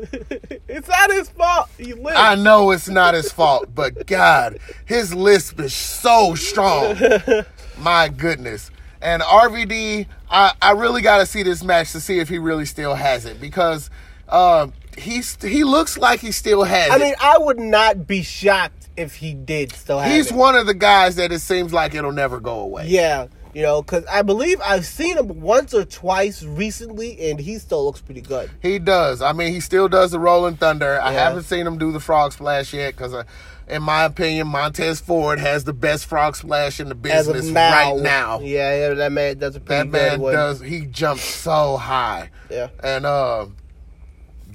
[0.69, 1.69] it's not his fault.
[1.77, 2.17] He lived.
[2.17, 6.97] I know it's not his fault, but God, his lisp is so strong.
[7.79, 8.71] My goodness.
[9.05, 12.65] And RVD, I, I really got to see this match to see if he really
[12.65, 13.91] still has it because
[14.31, 16.93] uh, he's he looks like he still has it.
[16.93, 17.01] I it.
[17.01, 20.15] mean, I would not be shocked if he did still have it.
[20.15, 20.35] He's it.
[20.35, 22.87] one of the guys that it seems like it'll never go away.
[22.89, 27.59] Yeah, you know, because I believe I've seen him once or twice recently, and he
[27.59, 28.51] still looks pretty good.
[28.63, 29.21] He does.
[29.21, 30.99] I mean, he still does the Rolling Thunder.
[31.01, 33.25] I haven't seen him do the Frog Splash yet because, uh,
[33.69, 38.03] in my opinion, Montez Ford has the best Frog Splash in the business now, right
[38.03, 38.41] now.
[38.41, 40.33] yeah, yeah, that man does a pretty That man one.
[40.35, 40.61] does.
[40.61, 42.31] He jumps so high.
[42.51, 42.69] Yeah.
[42.83, 43.47] And uh,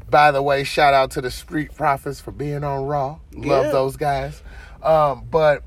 [0.10, 3.20] by the way, shout out to the Street Profits for being on Raw.
[3.34, 3.72] Love Yeah.
[3.72, 4.42] those guys.
[4.82, 5.64] Um, but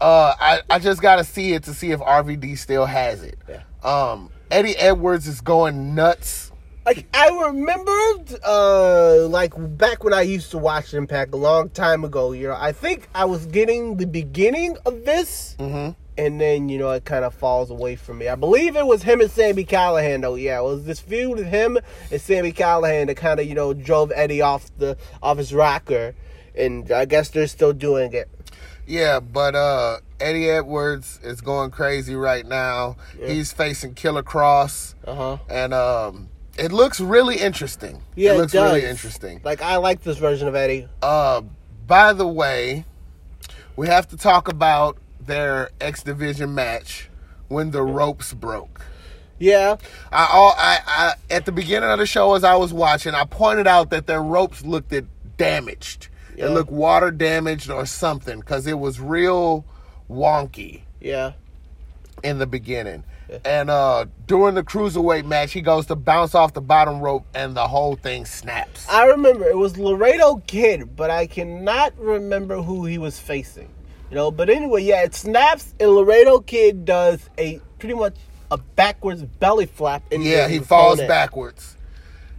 [0.00, 3.38] uh, I I just got to see it to see if RVD still has it.
[3.48, 3.62] Yeah.
[3.84, 6.51] Um, Eddie Edwards is going nuts.
[6.84, 12.02] Like I remembered, uh, like back when I used to watch Impact a long time
[12.04, 12.32] ago.
[12.32, 15.94] You know, I think I was getting the beginning of this, Mhm.
[16.18, 18.26] and then you know it kind of falls away from me.
[18.28, 20.34] I believe it was him and Sami Callihan, though.
[20.34, 21.78] Yeah, it was this feud with him
[22.10, 26.14] and Sami Callihan that kind of you know drove Eddie off the off his rocker,
[26.56, 28.28] and I guess they're still doing it.
[28.88, 32.96] Yeah, but uh, Eddie Edwards is going crazy right now.
[33.24, 35.36] He's facing Killer Kross, Uh huh.
[35.48, 38.02] and um, it looks really interesting.
[38.14, 38.72] Yeah, it looks does.
[38.72, 39.40] really interesting.
[39.44, 40.88] Like I like this version of Eddie.
[41.00, 41.42] Uh,
[41.86, 42.84] by the way,
[43.76, 47.08] we have to talk about their X Division match
[47.48, 48.84] when the ropes broke.
[49.38, 49.76] Yeah,
[50.12, 53.24] I, all, I, I at the beginning of the show as I was watching, I
[53.24, 54.94] pointed out that their ropes looked
[55.36, 56.08] damaged.
[56.36, 56.46] Yeah.
[56.46, 59.64] It looked water damaged or something because it was real
[60.08, 61.32] wonky yeah.
[62.22, 63.04] in the beginning.
[63.44, 67.56] And uh during the cruiserweight match, he goes to bounce off the bottom rope and
[67.56, 68.86] the whole thing snaps.
[68.88, 73.68] I remember it was Laredo Kid, but I cannot remember who he was facing.
[74.10, 78.16] You know, but anyway, yeah, it snaps and Laredo Kid does a pretty much
[78.50, 80.02] a backwards belly flap.
[80.10, 81.08] Yeah, he falls opponent.
[81.08, 81.76] backwards.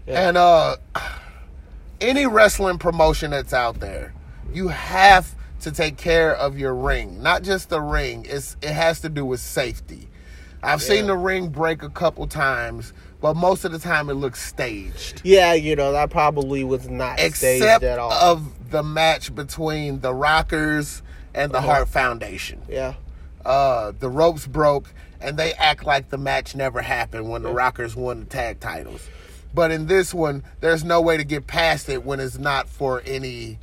[0.07, 0.27] Yeah.
[0.27, 0.75] And uh
[2.01, 4.13] any wrestling promotion that's out there,
[4.53, 7.23] you have to take care of your ring.
[7.23, 8.25] Not just the ring.
[8.27, 10.09] It's it has to do with safety.
[10.63, 14.41] I've seen the ring break a couple times, but most of the time it looks
[14.41, 15.21] staged.
[15.23, 18.11] Yeah, you know, that probably was not staged Except at all.
[18.11, 21.01] of the match between the Rockers
[21.33, 22.61] and the Hart Foundation.
[22.69, 22.93] yeah.
[23.45, 27.95] uh, the ropes broke and they act like the match never happened when the Rockers
[27.95, 29.07] won the tag titles.
[29.53, 33.01] But in this one, there's no way to get past it when it's not for
[33.05, 33.59] any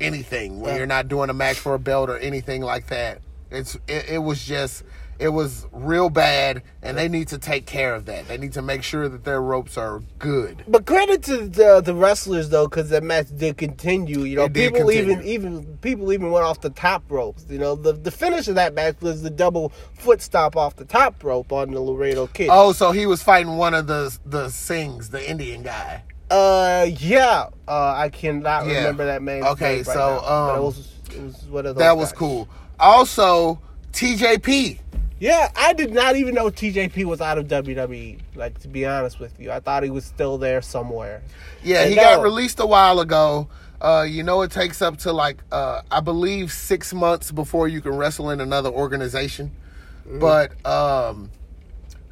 [0.00, 0.60] anything.
[0.60, 0.78] When Yeah.
[0.78, 3.20] you're not doing a match for a belt or anything like that.
[3.50, 4.84] It's it, it was just
[5.18, 8.28] it was real bad and they need to take care of that.
[8.28, 10.64] They need to make sure that their ropes are good.
[10.68, 14.20] But credit to the the wrestlers though, because that match did continue.
[14.20, 15.32] You know, people even continue.
[15.34, 17.46] even people even went off the top ropes.
[17.48, 20.84] You know, the the finish of that match was the double foot stop off the
[20.84, 22.48] top rope on the Laredo Kid.
[22.52, 26.04] Oh, so he was fighting one of the the Sings, the Indian guy.
[26.30, 27.48] Uh, yeah.
[27.66, 28.78] Uh, I cannot Yeah.
[28.78, 31.66] remember that man's Okay, name right so, now, but it um, was it was one
[31.66, 31.80] of those.
[31.80, 32.48] That was cool.
[32.78, 33.60] Also,
[33.92, 34.78] TJP.
[35.20, 38.20] Yeah, I did not even know TJP was out of WWE.
[38.36, 41.22] Like to be honest with you, I thought he was still there somewhere.
[41.62, 43.48] Yeah, And he got released a while ago.
[43.80, 47.80] Uh, you know, it takes up to like uh, I believe six months before you
[47.80, 49.52] can wrestle in another organization.
[50.06, 50.20] Mm-hmm.
[50.20, 51.30] But um,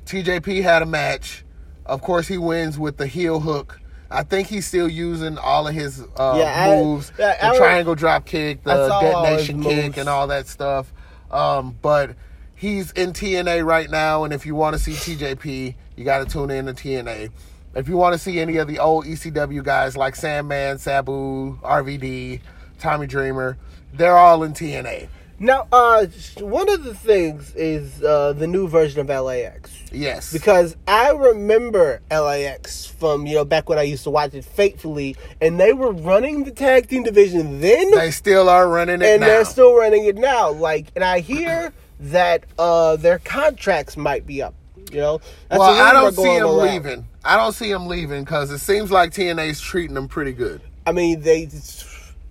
[0.04, 1.44] TJP had a match.
[1.84, 3.80] Of course, he wins with the heel hook.
[4.10, 7.52] I think he's still using all of his uh, Yeah, I- moves, yeah, I the
[7.52, 10.92] re- triangle drop kick, the saw all his detonation kick, and all that stuff.
[11.30, 12.14] Um, but
[12.56, 16.24] he's in TNA right now, and if you want to see TJP, you got to
[16.24, 17.30] tune in to TNA.
[17.76, 22.40] If you want to see any of the old ECW guys like Sandman, Sabu, RVD,
[22.78, 23.58] Tommy Dreamer,
[23.92, 25.08] they're all in TNA.
[25.38, 26.06] Now, uh,
[26.38, 29.70] one of the things is uh, the new version of LAX.
[29.92, 30.32] Yes.
[30.32, 35.14] Because I remember LAX from, you know, back when I used to watch it faithfully,
[35.42, 39.20] and they were running the tag team division then, they still are running it and
[39.20, 39.26] now.
[39.26, 40.52] they're still running it now.
[40.52, 44.54] Like, and I hear that uh, their contracts might be up.
[44.92, 46.58] You know, That's well, I don't see him around.
[46.58, 47.08] leaving.
[47.24, 50.60] I don't see him leaving because it seems like TNA's treating them pretty good.
[50.86, 51.48] I mean, they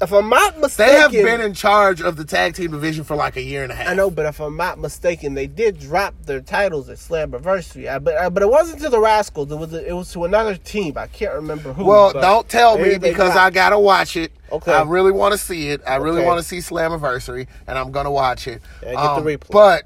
[0.02, 3.16] if I'm not mistaken, They have been in charge of the tag team division for
[3.16, 3.88] like a year and a half.
[3.88, 7.90] I know, but if I'm not mistaken, they did drop their titles at Slammiversary.
[7.90, 9.52] I, but uh, but it wasn't to the Rascals.
[9.52, 10.98] It was it was to another team.
[10.98, 11.86] I can't remember who.
[11.86, 14.32] Well, don't tell me because I gotta watch it.
[14.52, 14.74] Okay.
[14.74, 15.82] I really want to see it.
[15.88, 16.28] I really Okay.
[16.28, 18.62] want to see Slammiversary, and I'm gonna watch it.
[18.84, 19.52] Um, Yeah, get the replay.
[19.52, 19.84] But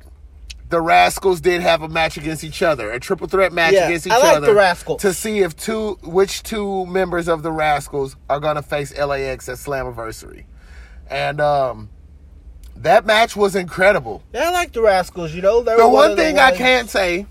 [0.70, 4.06] the Rascals did have a match against each other, a triple threat match Yeah, against
[4.08, 4.48] each I like other.
[4.48, 5.02] the Rascals.
[5.02, 9.58] to see if two, which two members of the Rascals are gonna face LAX at
[9.58, 10.46] Slammiversary,
[11.10, 11.90] and um,
[12.76, 14.24] that match was incredible.
[14.34, 15.34] Yeah, I like the Rascals.
[15.34, 17.26] You know, The were one of the thing I can't say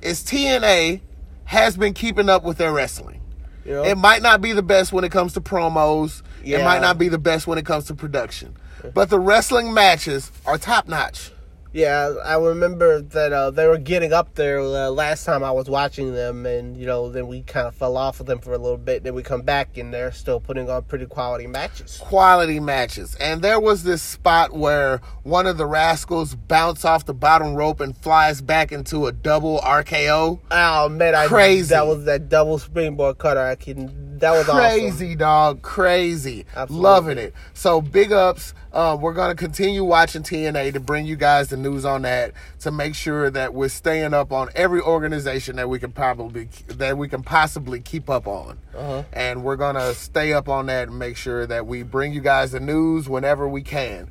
[0.00, 1.00] is TNA
[1.44, 3.20] has been keeping up with their wrestling.
[3.64, 3.84] You know?
[3.84, 6.22] It might not be the best when it comes to promos.
[6.42, 8.56] It might not be the best when it comes to production.
[8.94, 11.32] But the wrestling matches are top notch.
[11.72, 15.68] Yeah, I remember that uh, they were getting up there uh, last time I was
[15.68, 18.58] watching them, and you know, then we kind of fell off of them for a
[18.58, 19.04] little bit.
[19.04, 21.98] Then we come back, and they're still putting on pretty quality matches.
[21.98, 23.14] Quality matches.
[23.16, 27.80] And there was this spot where one of the rascals bounced off the bottom rope
[27.80, 30.40] and flies back into a double RKO.
[30.50, 31.68] Oh man, I Crazy.
[31.68, 33.40] That was that double springboard cutter.
[33.40, 34.18] I can.
[34.18, 34.58] That was awesome.
[34.58, 36.82] crazy dog crazy Absolutely.
[36.82, 41.16] loving it so big ups um, we're going to continue watching tna to bring you
[41.16, 45.56] guys the news on that to make sure that we're staying up on every organization
[45.56, 49.02] that we can probably that we can possibly keep up on Uh-huh.
[49.12, 52.20] and we're going to stay up on that and make sure that we bring you
[52.20, 54.10] guys the news whenever we can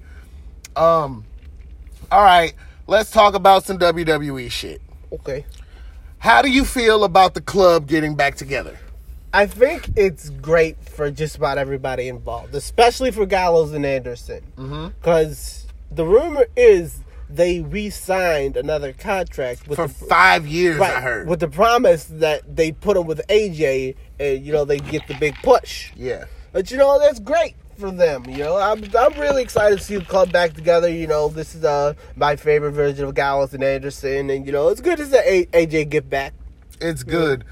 [0.75, 1.23] um
[2.11, 2.53] all right
[2.87, 5.45] let's talk about some wwe shit Okay.
[6.19, 8.77] how do you feel about the club getting back together
[9.37, 14.41] I think it's great for just about everybody involved, especially for Gallows and Anderson.
[14.99, 21.01] Because the rumor is they re-signed another contract with for the, five years right, i
[21.01, 25.07] heard with the promise that they put them with AJ, and you know they get
[25.07, 25.91] the big push.
[25.95, 28.25] yeah But you know that's great for them.
[28.27, 30.89] You know I'm I'm really excited to see the club back together.
[30.89, 34.69] You know this is uh my favorite version of Gallows and Anderson, and you know
[34.69, 36.33] it's good to see AJ get back.
[36.81, 37.43] It's good.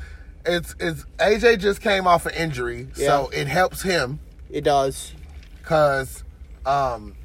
[0.45, 5.13] It's it's AJ just came off an injury, so it helps him It does.
[5.61, 6.23] because
[6.65, 7.15] um,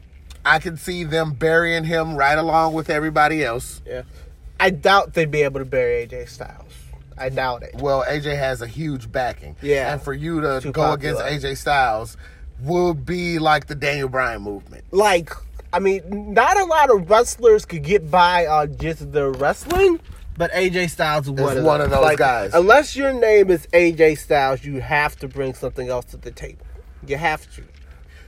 [0.44, 3.83] I can see them burying him right along with everybody else.
[3.87, 4.02] Yeah.
[4.59, 6.72] I doubt they'd be able to bury AJ Styles.
[7.18, 7.74] I doubt it.
[7.76, 9.92] Well, AJ has a huge backing, Yeah.
[9.92, 11.22] and for you to Too go popular.
[11.24, 12.16] against AJ Styles
[12.62, 14.85] would be like the Daniel Bryan movement.
[14.90, 15.33] Like,
[15.72, 20.00] I mean, not a lot of wrestlers could get by on just their wrestling,
[20.40, 21.98] but AJ Styles is one, of, one of those.
[21.98, 22.55] those Like, guys.
[22.55, 26.64] Unless your name is AJ Styles, you have to bring something else to the table.
[27.07, 27.62] You have to.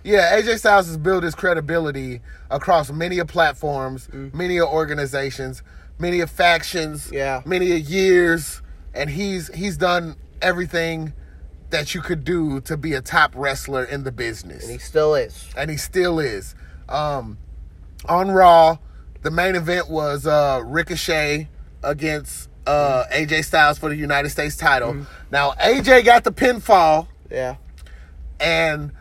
[0.05, 2.21] Yeah, AJ Styles has built his credibility
[2.51, 5.63] across many of platforms, many of organizations,
[5.99, 7.41] many of factions, Yeah.
[7.47, 8.61] many of years,
[8.93, 11.15] and he's he's done everything
[11.71, 15.15] that you could do to be a top wrestler in the business, And he still
[15.15, 15.49] is.
[15.57, 16.55] and he still is.
[16.91, 17.39] Um,
[18.07, 18.77] on Raw,
[19.23, 21.49] the main event was uh, Ricochet
[21.83, 25.07] against uh, AJ Styles for the United States title.
[25.31, 27.57] Now AJ got the pinfall, Yeah.
[28.41, 28.93] and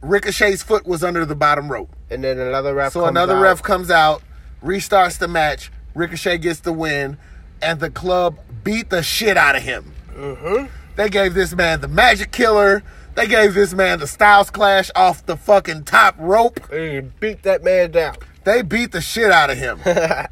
[0.00, 1.90] Ricochet's foot was under the bottom rope.
[2.10, 2.92] And then another ref.
[2.92, 3.42] So another out.
[3.42, 4.22] ref comes out,
[4.62, 5.70] restarts the match.
[5.94, 7.18] Ricochet gets the win,
[7.60, 9.92] and the club beat the shit out of him.
[10.14, 10.66] Mm-hmm.
[10.96, 12.82] They gave this man the Magic Killer.
[13.14, 16.60] They gave this man the Styles Clash off the fucking top rope.
[16.72, 18.16] And beat that man down.
[18.44, 19.78] They beat the shit out of him,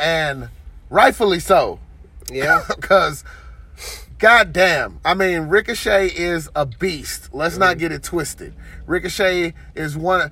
[0.00, 0.48] and
[0.90, 1.78] rightfully so.
[2.30, 2.64] Yeah.
[2.76, 3.24] because
[4.18, 7.80] goddamn i mean ricochet is a beast let's not mm.
[7.80, 8.54] get it twisted
[8.86, 10.30] ricochet is one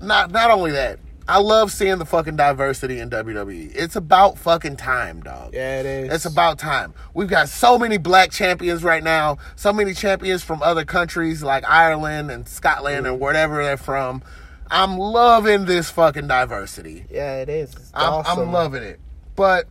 [0.00, 4.74] not not only that i love seeing the fucking diversity in wwe it's about fucking
[4.74, 6.12] time dog Yeah, it is.
[6.12, 6.94] it's about time.
[7.14, 11.64] We've got so many black champions right now, so many champions from other countries like
[11.68, 13.20] Ireland and Scotland and mm.
[13.20, 14.22] wherever they're from.
[14.70, 17.04] I'm loving this fucking diversity.
[17.10, 17.74] Yeah, it is.
[17.74, 18.38] It's I'm, awesome.
[18.38, 18.98] I'm loving it.
[19.36, 19.68] But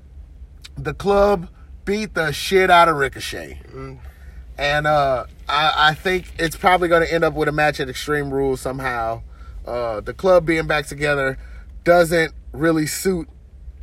[0.75, 1.49] the club
[1.86, 3.60] beat the shit out of Ricochet.
[4.57, 7.89] And uh, I, I think it's probably going to end up with a match at
[7.89, 9.23] Extreme Rules somehow.
[9.65, 11.38] Uh, the club being back together
[11.84, 13.27] doesn't really suit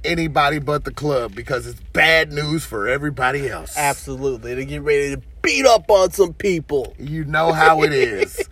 [0.05, 3.77] anybody but the club because it's bad news for everybody else.
[3.77, 4.55] Absolutely.
[4.55, 6.95] They get ready to beat up on some people.
[6.99, 8.48] You know how it is.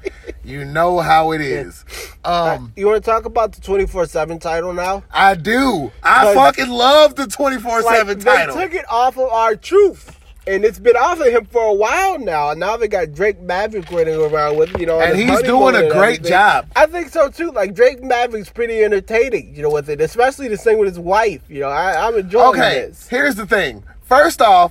[0.47, 1.85] You know how it is.
[2.25, 5.03] Um, You want to talk about the 24 7 title now?
[5.11, 5.91] I do.
[6.05, 8.55] I fucking love the 24 Like, 7 they title.
[8.55, 10.13] took it off of R Truth.
[10.49, 12.51] And it's been off of him for a while now.
[12.51, 15.91] And now they got Drake Maverick running around with, you know, And he's doing a
[15.91, 16.69] great job.
[16.77, 17.51] I think so too.
[17.51, 21.43] Like Drake Maverick's pretty entertaining, you know, with it, especially the thing with his wife.
[21.49, 23.09] You know, I, I'm enjoying Okay, this.
[23.09, 23.83] here's the thing.
[24.03, 24.71] First off,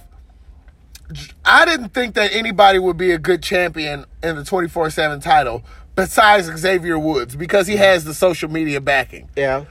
[1.43, 5.63] I didn't think that anybody would be a good champion in the 24 7 title,
[5.95, 9.29] besides Xavier Woods because he has the social media backing.
[9.35, 9.65] Yeah.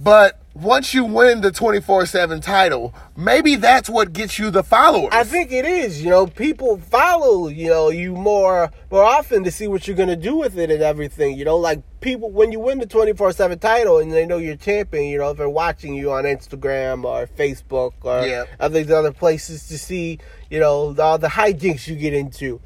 [0.00, 5.10] But once you win the 24 7 title, maybe that's what gets you the followers.
[5.12, 6.02] I think it is.
[6.02, 10.14] You know, people follow, you know, you more more often to see what you're gonna
[10.14, 11.36] do with it and everything.
[11.36, 14.38] You know, like people when you win the twenty four seven title and they know
[14.38, 18.48] you're champion, you know, if they're watching you on Instagram or Facebook or Yep.
[18.60, 22.60] other other places to see, you know, all the hijinks you get into.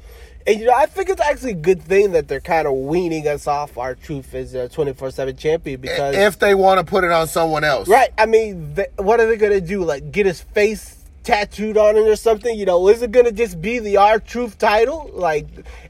[0.49, 3.27] And you know, I think it's actually a good thing that they're kind of weaning
[3.27, 6.83] us off R Truth as a twenty four seven champion because if they want to
[6.83, 7.87] put it on someone else.
[7.87, 8.09] Right.
[8.17, 9.83] I mean, th- what are they gonna do?
[9.83, 12.57] Like, get his face tattooed on it or something?
[12.57, 15.11] You know, is it gonna just be the R Truth title?
[15.13, 15.45] Like,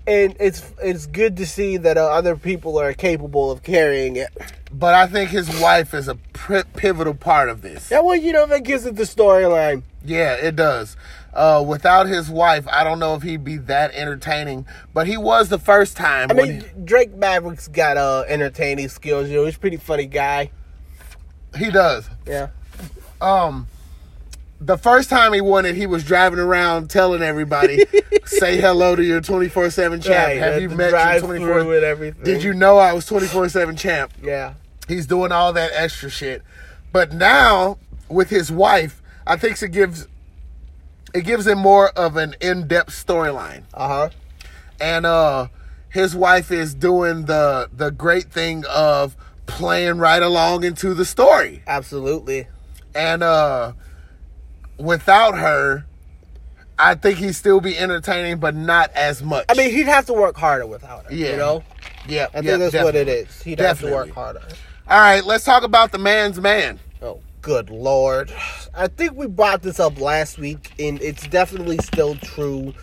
[0.05, 4.27] and it's it's good to see that uh, other people are capable of carrying it.
[4.73, 7.89] But I think his wife is a pivotal part of this.
[7.89, 9.83] Yeah, well, you know, that gives it the storyline.
[10.03, 10.97] Yeah, it does.
[11.33, 14.65] Uh, without his wife, I don't know if he'd be that entertaining.
[14.93, 16.31] But he was the first time.
[16.31, 19.29] I mean, Drake Maverick's got uh entertaining skills.
[19.29, 20.51] You know, he's a pretty funny guy.
[21.55, 22.09] he, he does.
[22.25, 22.47] Yeah.
[23.21, 23.67] Um,
[24.61, 27.85] the first time he won it, he was driving around telling everybody,
[28.25, 30.27] "Say hello to your twenty four seven champ.
[30.27, 31.59] Right, Have you met your twenty four?
[31.75, 32.23] and everything.
[32.23, 34.55] Did you know I was twenty four seven champ?" Yeah.
[34.87, 36.41] He's doing all that extra shit.
[36.91, 37.77] But now
[38.09, 40.07] with his wife, I think it gives
[41.13, 43.63] it gives him more of an in-depth storyline.
[43.73, 44.09] Uh huh.
[44.79, 45.47] And uh
[45.89, 51.63] his wife is doing the the great thing of playing right along into the story.
[51.67, 52.47] Absolutely.
[52.93, 53.73] And uh
[54.77, 55.85] without her,
[56.77, 59.45] I think he'd still be entertaining, but not as much.
[59.49, 61.13] I mean, he'd have to work harder without her.
[61.13, 61.31] Yeah.
[61.31, 61.63] You know.
[62.07, 63.41] yeah, I think yeah, that's what it is.
[63.41, 64.41] He'd have to work harder.
[64.87, 66.79] All right, let's talk about the man's man.
[67.41, 68.33] Good lord.
[68.75, 72.73] I think we brought this up last week, and it's definitely still true.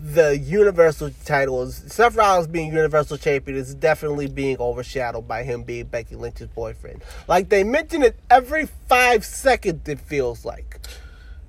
[0.00, 5.62] The Universal title is Seth Rollins being Universal Champion is definitely being overshadowed by him
[5.62, 7.02] being Becky Lynch's boyfriend.
[7.28, 10.78] Like they mention it every five seconds, it feels like.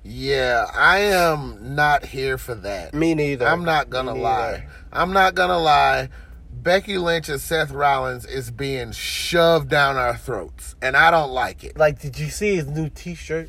[0.04, 2.92] Yeah, I am not here for that.
[2.92, 3.46] Me neither.
[3.46, 4.66] I'm not gonna lie.
[4.92, 6.10] I'm not gonna lie.
[6.52, 11.64] Becky Lynch and Seth Rollins is being shoved down our throats, and I don't like
[11.64, 11.76] it.
[11.76, 13.48] Like, did you see his new T-shirt?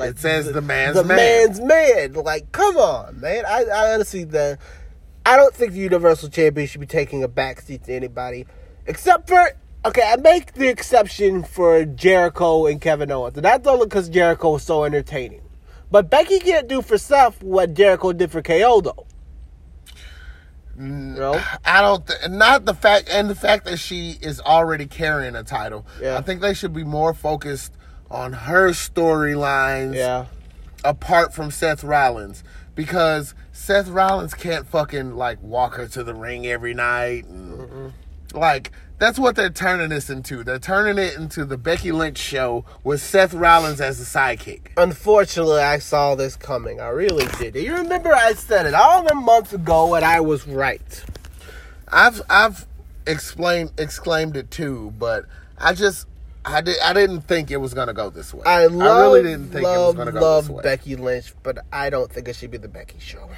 [0.00, 1.16] it says the, man's the man.
[1.16, 2.12] man's man.
[2.14, 3.44] Like, come on, man.
[3.46, 4.58] I, I honestly, the
[5.24, 8.46] I don't think the Universal Champion should be taking a backseat to anybody,
[8.86, 9.50] except for
[9.84, 10.02] okay.
[10.02, 14.62] I make the exception for Jericho and Kevin Owens, and that's only because Jericho was
[14.62, 15.42] so entertaining.
[15.90, 19.06] But Becky can't do for Seth what Jericho did for KO, though.
[20.82, 22.06] No, I don't.
[22.06, 25.86] Th- not the fact, and the fact that she is already carrying a title.
[26.00, 26.16] Yeah.
[26.18, 27.72] I think they should be more focused
[28.10, 29.94] on her storylines.
[29.94, 30.26] yeah,
[30.84, 32.42] apart from Seth Rollins
[32.74, 37.92] because Seth Rollins can't fucking like walk her to the ring every night and
[38.34, 38.72] like
[39.02, 40.44] that's what they're turning this into.
[40.44, 44.68] They're turning it into the Becky Lynch show with Seth Rollins as the sidekick.
[44.76, 46.80] unfortunately, I saw this coming.
[46.80, 47.56] I really did.
[47.56, 51.04] You remember I said it all the months ago, and I was right.
[51.88, 52.64] I've I've
[53.04, 55.24] explained exclaimed it too, but
[55.58, 56.06] I just
[56.44, 58.44] I did I didn't think it was gonna go this way.
[58.46, 60.62] I love, really didn't think love, it was gonna go love this way.
[60.62, 63.28] Becky Lynch, but I don't think it should be the Becky show.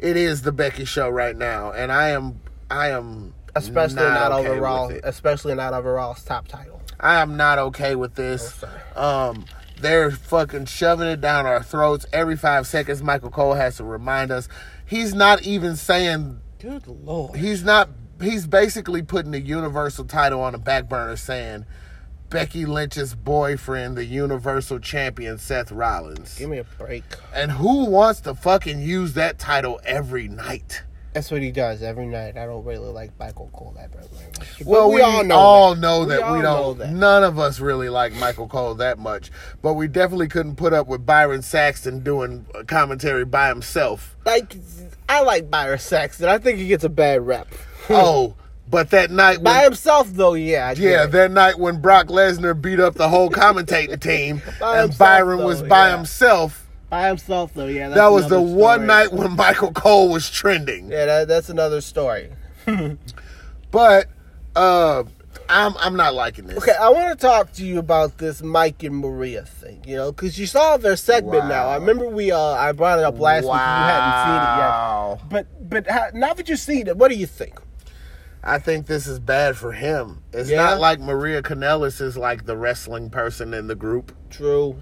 [0.00, 4.48] it is the Becky show right now, and I am I am Especially not, okay
[4.48, 6.80] over Raw, especially not over Raw's top title.
[6.98, 8.64] I am not okay with this.
[8.96, 9.44] Oh, um,
[9.80, 13.02] they're fucking shoving it down our throats every five seconds.
[13.02, 14.48] Michael Cole has to remind us.
[14.86, 16.40] He's not even saying.
[16.58, 17.36] Good lord.
[17.36, 17.90] He's not.
[18.20, 21.66] He's basically putting the Universal title on the back burner, saying
[22.30, 26.38] Becky Lynch's boyfriend, the Universal Champion Seth Rollins.
[26.38, 27.04] Give me a break.
[27.34, 30.82] And who wants to fucking use that title every night?
[31.12, 32.38] That's what he does every night.
[32.38, 34.64] I don't really like Michael Cole that much.
[34.64, 36.20] Well, we, all know, all know that.
[36.20, 36.78] that We we, don't.
[36.78, 36.90] that.
[36.90, 40.86] None of us really like Michael Cole that much, but we definitely couldn't put up
[40.86, 44.16] with Byron Saxton doing commentary by himself.
[44.24, 44.56] Like,
[45.06, 46.28] I like Byron Saxton.
[46.28, 47.48] I think he gets a bad rep.
[47.90, 48.34] oh,
[48.72, 50.68] but that night, By himself, though, yeah.
[50.68, 54.96] I yeah, that night when Brock Lesnar beat up the whole commentating team By and
[54.96, 55.96] Byron was by yeah.
[55.96, 56.61] himself,
[56.92, 57.88] By himself, though, yeah.
[57.88, 60.90] that was the another one night when Michael Cole was trending.
[60.90, 62.28] Yeah, that, that's another story.
[63.70, 64.08] But
[64.54, 65.04] uh,
[65.48, 66.58] I'm I'm not liking this.
[66.58, 69.82] Okay, I want to talk to you about this Mike and Maria thing.
[69.86, 71.68] You know, because you saw their segment now.
[71.68, 73.52] I remember we uh I brought it up last week.
[73.52, 75.18] You hadn't seen it Wow.
[75.18, 75.28] yet.
[75.30, 77.58] But but how, now that you've seen it, what do you think?
[78.44, 80.22] I think this is bad for him.
[80.34, 80.56] It's Yeah?
[80.64, 84.14] not like Maria Kanellis is like the wrestling person in the group.
[84.28, 84.76] True.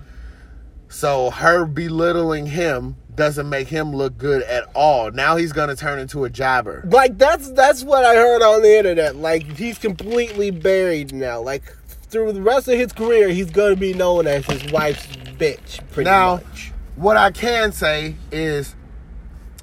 [0.90, 5.10] So her belittling him doesn't make him look good at all.
[5.12, 6.82] Now he's gonna turn into a jobber.
[6.90, 9.14] Like that's that's what I heard on the internet.
[9.16, 11.40] Like he's completely buried now.
[11.40, 15.80] Like through the rest of his career, he's gonna be known as his wife's bitch.
[15.92, 16.72] Pretty Now, much.
[16.96, 18.74] what I can say is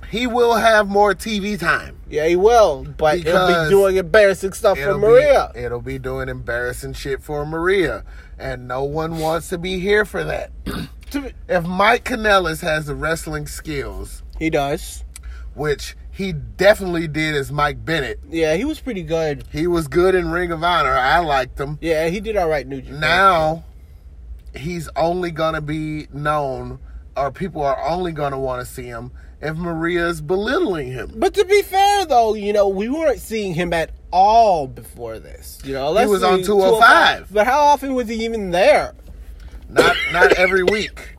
[0.10, 1.98] he will have more TV time.
[2.10, 5.52] Yeah, he will, but he'll be doing embarrassing stuff for Maria.
[5.54, 8.06] Be, it'll be doing embarrassing shit for Maria.
[8.40, 10.52] And no one wants to be here for that.
[11.12, 15.04] To be- if Mike Kanellis has the wrestling skills, He does.
[15.54, 19.44] which he definitely did as Mike Bennett, Yeah, he was pretty good.
[19.52, 20.92] he was good in Ring of Honor.
[20.94, 21.78] I liked him.
[21.82, 22.68] Yeah, he did all right.
[22.68, 23.00] New Japan.
[23.00, 23.64] Now,
[24.56, 26.80] he's only going to be known,
[27.16, 31.12] or people are only going to want to see him if Maria's belittling him.
[31.16, 35.60] But to be fair, though, you know, we weren't seeing him at all before this.
[35.64, 37.28] You know, let's was on see, 205.
[37.32, 38.94] But how often was he even there?
[39.70, 41.16] Not not every week.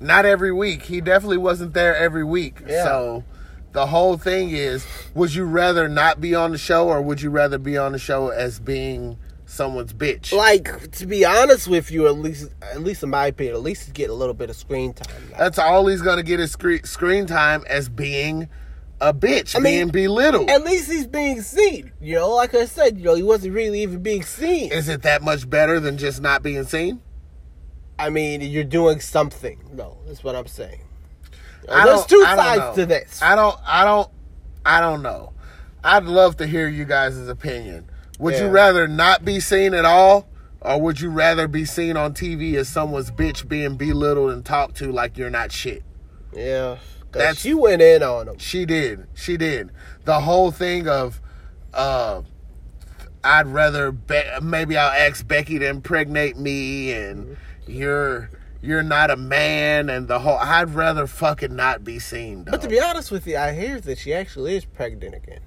[0.00, 0.82] Not every week.
[0.82, 2.58] He definitely wasn't there every week.
[2.66, 2.84] Yeah.
[2.84, 3.24] So
[3.72, 7.30] the whole thing is would you rather not be on the show or would you
[7.30, 9.18] rather be on the show as being
[9.50, 10.32] someone's bitch?
[10.32, 13.92] Like, to be honest with you, at least, at least in my opinion, at least
[13.92, 15.30] get a little bit of screen time.
[15.32, 15.38] now.
[15.38, 18.48] That's all he's going to get is screen, screen time as being
[19.00, 20.50] a bitch, I mean, being belittled.
[20.50, 21.90] At least he's being seen.
[22.00, 24.72] You know, like I said, you know, he wasn't really even being seen.
[24.72, 27.00] is it that much better than just not being seen?
[28.00, 29.58] I mean, you're doing something.
[29.72, 30.80] No, that's what I'm saying.
[31.68, 33.20] I There's two sides to this.
[33.22, 34.10] I don't I don't
[34.64, 35.32] I don't know.
[35.84, 37.90] I'd love to hear you guys' opinion.
[38.18, 40.26] Would you rather not be seen at all?
[40.62, 44.76] Or would you rather be seen on TV as someone's bitch being belittled and talked
[44.76, 45.82] to like you're not shit?
[46.34, 46.76] Yeah,
[47.12, 48.38] That's- she went in on him.
[48.38, 49.06] She did.
[49.14, 49.70] She did.
[50.04, 51.20] The whole thing of
[51.72, 52.22] uh
[53.22, 57.36] I'd rather be- maybe I'll ask Becky to impregnate me and
[57.70, 58.30] you're
[58.62, 62.44] you're not a man and the whole I'd rather fucking not be seen.
[62.44, 65.40] But to be honest with you, I hear that she actually is pregnant again.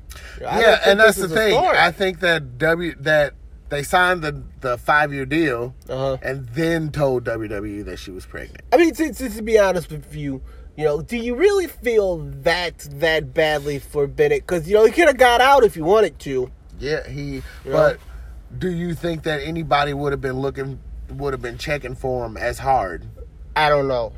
[0.47, 1.53] I yeah, and that's the thing.
[1.53, 1.77] story.
[1.77, 3.33] I think that W that
[3.69, 6.17] they signed the the five year deal Uh-huh.
[6.21, 8.61] and then told WWE that she was pregnant.
[8.71, 10.41] I mean, to, to, to be honest with you,
[10.75, 14.41] you know, do you really feel that that badly for Bennett?
[14.41, 16.51] Because you know he could have got out if he wanted to.
[16.79, 17.35] Yeah, he.
[17.63, 17.71] Yeah.
[17.71, 17.99] But
[18.57, 20.79] do you think that anybody would have been looking
[21.17, 23.07] would have been checking for him as hard?
[23.55, 24.13] I don't know.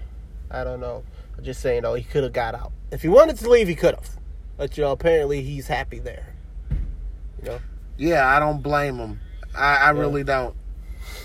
[0.50, 1.04] I don't know.
[1.38, 3.68] I'm just saying, though, he could have got out if he wanted to leave.
[3.68, 4.10] He could have,
[4.58, 6.34] but you know, apparently he's happy there.
[7.42, 7.60] You know,
[7.98, 9.20] Yeah, I don't blame him.
[9.54, 10.56] I, I really don't.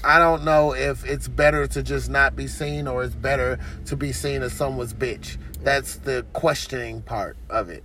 [0.02, 3.96] I don't know if it's better to just not be seen or it's better to
[3.96, 5.36] be seen as someone's bitch.
[5.62, 7.84] That's the questioning part of it.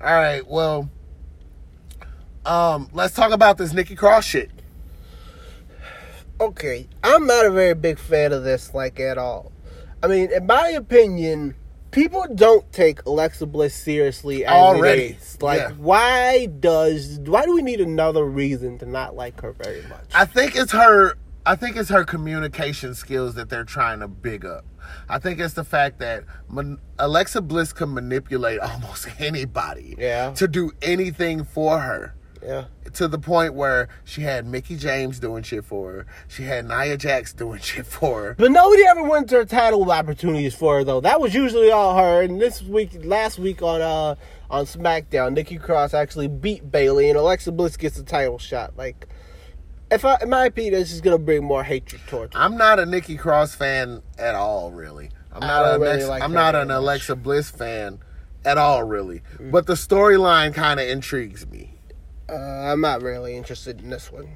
[0.00, 0.88] All right, well,
[2.46, 4.50] um, let's talk about this Nikki Cross shit.
[6.40, 9.52] Okay, I'm not a very big fan of this, like at all.
[10.02, 11.54] I mean, in my opinion,
[11.90, 15.18] people don't take Alexa Bliss seriously Already.
[15.40, 15.70] Like, yeah.
[15.72, 20.10] why does why do we need another reason to not like her very much?
[20.14, 21.14] I think it's her.
[21.46, 24.64] I think it's her communication skills that they're trying to big up.
[25.08, 30.32] I think it's the fact that man, Alexa Bliss can manipulate almost anybody Yeah.
[30.34, 32.14] to do anything for her.
[32.48, 36.06] Yeah, to the point where she had Mickie James doing shit for her.
[36.28, 38.34] She had Nia Jax doing shit for her.
[38.38, 41.02] but nobody ever wins her title opportunities for her though.
[41.02, 42.22] That was usually all her.
[42.22, 44.14] And this week, last week on uh
[44.50, 48.78] on SmackDown, Nikki Cross actually beat Bayley, and Alexa Bliss gets the title shot.
[48.78, 49.06] Like,
[49.90, 52.40] if I, in my opinion, this is gonna bring more hatred towards her.
[52.40, 55.10] I'm not a Nikki Cross fan at all, really.
[55.32, 56.76] I'm not a really Alexa, like I'm not an much.
[56.76, 57.98] Alexa Bliss fan
[58.44, 59.20] at all, really.
[59.38, 61.67] But the storyline kind of intrigues me.
[62.28, 64.28] Uh, I'm not really interested in this one.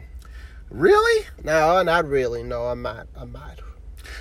[0.70, 1.26] Really?
[1.44, 2.42] No, not really.
[2.42, 3.06] No, I'm not.
[3.14, 3.60] I'm not.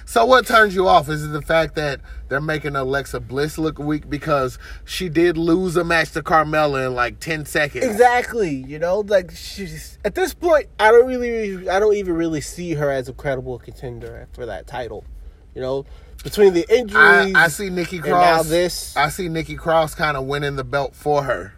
[0.05, 1.09] So what turns you off?
[1.09, 5.77] Is it the fact that they're making Alexa Bliss look weak because she did lose
[5.77, 7.85] a match to Carmella in like 10 seconds?
[7.85, 8.53] Exactly.
[8.53, 12.73] You know, like she's at this point, I don't really, I don't even really see
[12.73, 15.05] her as a credible contender for that title.
[15.55, 15.85] You know,
[16.23, 18.45] between the injuries, I see Nikki and Cross.
[18.45, 21.53] now this, I see Nikki Cross kind of winning the belt for her.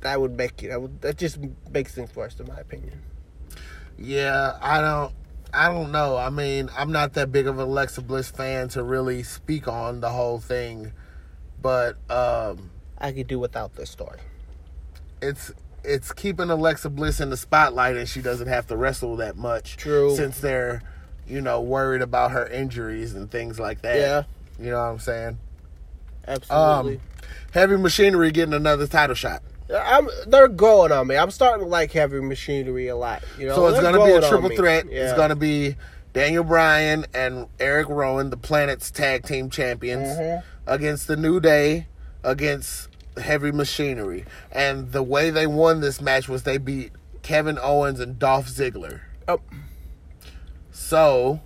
[0.00, 0.68] That would make it.
[0.68, 1.38] That would that just
[1.70, 3.02] makes things worse, in my opinion.
[3.98, 5.12] Yeah, I don't
[5.52, 6.16] I don't know.
[6.16, 10.00] I mean, I'm not that big of an Alexa Bliss fan to really speak on
[10.00, 10.92] the whole thing,
[11.60, 14.20] but um I could do without this story.
[15.22, 15.52] it's
[15.84, 19.76] it's keeping Alexa Bliss in the spotlight and she doesn't have to wrestle that much.
[19.76, 20.14] True.
[20.14, 20.82] Since they're,
[21.26, 23.96] you know, worried about her injuries and things like that.
[23.96, 24.22] Yeah.
[24.58, 25.38] You know what I'm saying?
[26.26, 26.96] Absolutely.
[26.96, 27.00] Um
[27.52, 29.42] Heavy Machinery getting another title shot.
[29.70, 31.16] I'm, they're growing on me.
[31.16, 33.22] I'm starting to like heavy machinery a lot.
[33.38, 34.86] You know, So it's They're gonna be a triple threat.
[34.90, 35.04] Yeah.
[35.08, 35.76] It's gonna be
[36.14, 40.42] Daniel Bryan and Eric Rowan, the Planet's tag team champions, Mhm.
[40.66, 41.86] against the New Day,
[42.24, 42.88] against
[43.18, 44.24] Heavy Machinery.
[44.50, 46.92] And the way they won this match was they beat
[47.22, 49.00] Kevin Owens and Dolph Ziggler.
[49.28, 49.40] Oh,
[50.70, 51.40] So,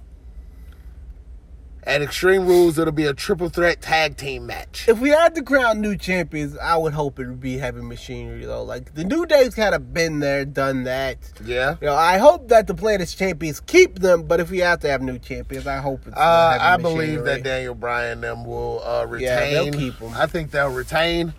[1.84, 4.88] at Extreme Rules, it'll be a triple threat tag team match.
[4.88, 8.44] if we had to crown new champions, I would hope it would be Heavy Machinery
[8.44, 8.62] though.
[8.62, 11.18] Like the New Day's kind of been there, done that.
[11.44, 11.76] Yeah.
[11.80, 14.88] You know, I hope that the Planet's champions keep them, but if we have to
[14.88, 16.16] have new champions, I hope it's.
[16.16, 19.26] Uh, Heavy I believe that Daniel Bryan and them will uh, retain.
[19.26, 20.12] Yeah, they'll keep 'em.
[20.14, 21.34] I think they'll retain.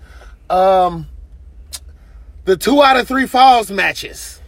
[0.49, 1.07] Um,
[2.45, 4.41] the two out of three falls matches.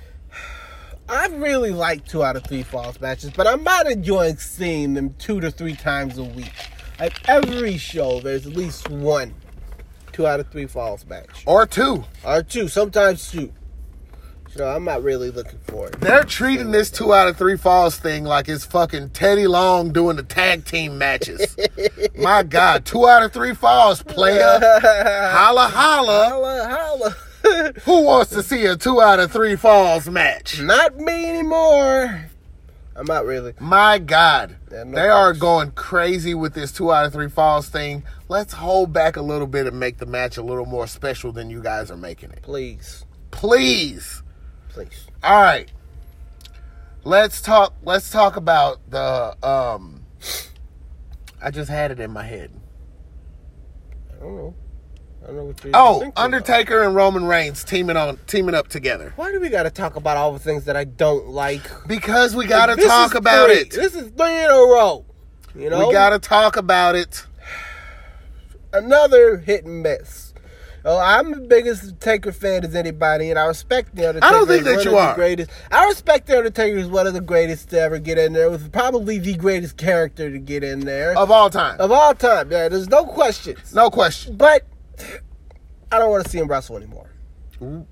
[1.08, 5.14] I really like two out of three falls matches, but I'm not enjoying seeing them
[5.20, 6.51] two to three times a week.
[6.99, 9.34] Like every show, there's at least one
[10.14, 12.06] two out of three falls match, Or two.
[12.26, 13.51] or two, sometimes two.
[14.56, 15.99] So I'm not really looking for it.
[15.99, 20.16] They're treating this two out of three falls thing like it's fucking Teddy Long doing
[20.16, 21.58] the tag team matches.
[22.18, 24.58] My God, two out of three falls, player.
[24.62, 26.30] Holla, holla.
[26.30, 27.16] holla, holla.
[27.84, 30.62] Who wants to see a two out of three falls match?
[30.62, 32.30] not me anymore.
[32.98, 33.54] I'm not really.
[33.60, 37.68] My God, Yeah, no they are going crazy with this two out of three falls
[37.68, 38.04] thing.
[38.30, 41.50] Let's hold back a little bit and make the match a little more special than
[41.50, 42.41] you guys are making it.
[42.41, 44.24] Please, Please.
[44.70, 45.08] please.
[45.24, 45.70] All right.
[47.04, 47.74] Let's talk.
[47.84, 49.36] Let's talk about the.
[49.46, 50.06] Um,
[51.43, 52.50] I just had it in my head.
[54.16, 54.56] I don't know.
[55.26, 56.23] I don't know what you're Oh, thinking about.
[56.23, 59.95] Undertaker and Roman Reigns teaming on teaming up together Why do we got to talk
[59.95, 61.63] about all the things that I don't like?
[61.88, 63.57] because we got to This talk about three.
[63.61, 63.71] it.
[63.71, 65.03] This is three in a row.
[65.55, 67.26] You know, We got to talk about it.
[68.73, 70.34] another hit and miss.
[70.88, 74.28] Oh, I'm the biggest Taker fan as anybody, and I respect the Undertaker.
[74.32, 75.15] I don't think that you are.
[75.15, 75.49] Greatest.
[75.71, 78.51] I respect the Undertaker as one of the greatest to ever get in there.
[78.51, 82.51] Was probably the greatest character to get in there Of all time, of all time.
[82.51, 83.73] Yeah, there's no questions.
[83.73, 84.36] no question.
[84.38, 84.67] But
[85.91, 87.12] I don't want to see him wrestle anymore.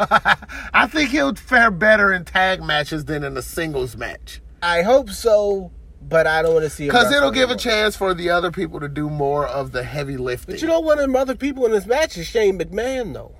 [0.00, 4.40] I think he'll fare better in tag matches than in a singles match.
[4.62, 5.72] I hope so,
[6.02, 8.50] but I don't want to see him Because it'll give a chance for the other
[8.50, 10.54] people to do more of the heavy lifting.
[10.54, 13.34] But you know, one of the other people in this match is Shane McMahon, though.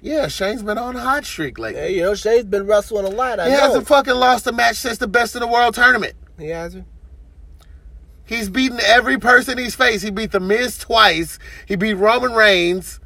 [0.00, 1.80] yeah, Shane's been on a hot streak lately.
[1.82, 3.38] Yeah, you know, Shane's been wrestling a lot.
[3.40, 3.60] I he know.
[3.60, 6.14] hasn't fucking lost a match since the best in the world tournament.
[6.38, 6.86] He hasn't.
[8.24, 10.04] He's beaten every person he's faced.
[10.04, 11.38] He beat The Miz twice.
[11.66, 13.00] He beat Roman Reigns.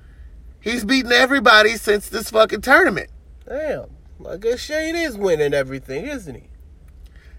[0.60, 3.10] He's beaten everybody since this fucking tournament.
[3.48, 3.86] Damn.
[4.28, 6.48] I guess Shane is winning everything, isn't he?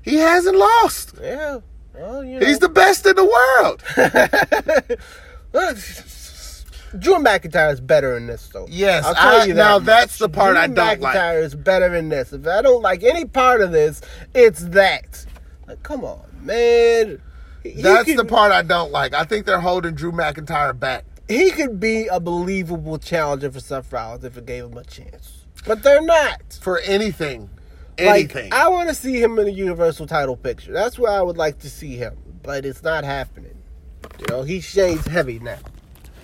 [0.01, 1.15] He hasn't lost.
[1.21, 1.59] Yeah.
[1.93, 2.45] Well, you know.
[2.45, 3.83] He's the best in the world.
[6.97, 8.65] Drew McIntyre is better in this, though.
[8.69, 9.63] Yes, I'll tell I- you that.
[9.63, 11.15] now that's the part Drew I don't like.
[11.15, 12.31] McIntyre is better in this.
[12.33, 14.01] If I don't like any part of this,
[14.33, 15.25] it's that.
[15.67, 17.21] Like, come on, man.
[17.75, 19.13] That's could- the part I don't like.
[19.13, 21.05] I think they're holding Drew McIntyre back.
[21.27, 25.45] He could be a believable challenger for Seth Rollins if it gave him a chance,
[25.65, 26.57] but they're not.
[26.61, 27.49] For anything.
[27.99, 28.53] Like, Anything.
[28.53, 30.71] I want to see him in a Universal title picture.
[30.71, 33.57] That's where I would like to see him, but it's not happening.
[34.19, 35.57] You know, he shades heavy now.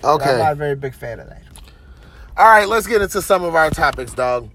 [0.04, 0.30] Okay.
[0.32, 1.42] I'm not a very big fan of that.
[2.36, 4.50] All right, let's get into some of our topics, dog.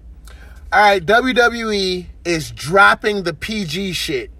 [0.72, 4.30] All right, WWE is dropping the PG shit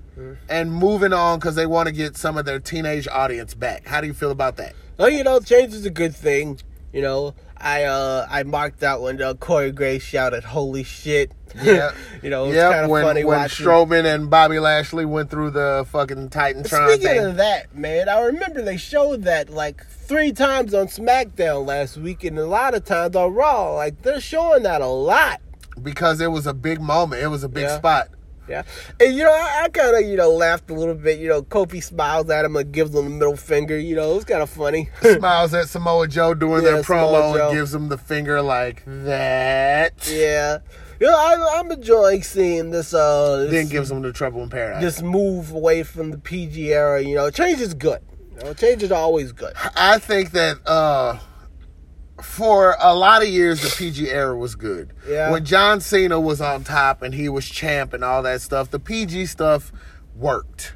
[0.48, 3.86] and moving on because they want to get some of their teenage audience back.
[3.86, 4.74] How do you feel about that?
[4.98, 6.60] Well, you know, change is a good thing.
[6.92, 11.92] You know, I uh I marked out when uh, Corey Graves shouted "Holy shit!" Yeah.
[12.22, 13.64] you know, it's Yep, kind of when, funny when watching.
[13.66, 17.24] Strowman and Bobby Lashley went through the fucking Titantron Speaking thing.
[17.24, 22.24] of that, man, I remember they showed that like three times on SmackDown last week,
[22.24, 23.74] and a lot of times on Raw.
[23.74, 25.40] Like they're showing that a lot.
[25.82, 27.22] because it was a big moment.
[27.22, 27.78] It was a big Yeah.
[27.78, 28.08] spot.
[28.50, 28.62] Yeah,
[28.98, 31.18] and you know, I, I kind of you know laughed a little bit.
[31.20, 33.78] You know, Kofi smiles at him and gives him the middle finger.
[33.78, 34.90] You know, it was kind of funny.
[35.02, 40.08] Smiles at Samoa Joe doing Yeah, their promo and gives him the finger like that.
[40.10, 40.58] yeah,
[41.00, 42.92] you know, I, I'm enjoying seeing this.
[42.92, 44.82] Uh, this, Then gives him the trouble in paradise.
[44.82, 47.00] this move away from the PG era.
[47.00, 48.00] You know, change is good.
[48.36, 49.52] You know, change is always good.
[49.76, 51.18] I think that uh,
[52.22, 54.92] for a lot of years the PG era was good.
[55.08, 55.30] Yeah.
[55.30, 58.78] When John Cena was on top and he was champ and all that stuff, the
[58.78, 59.72] PG stuff
[60.14, 60.74] worked.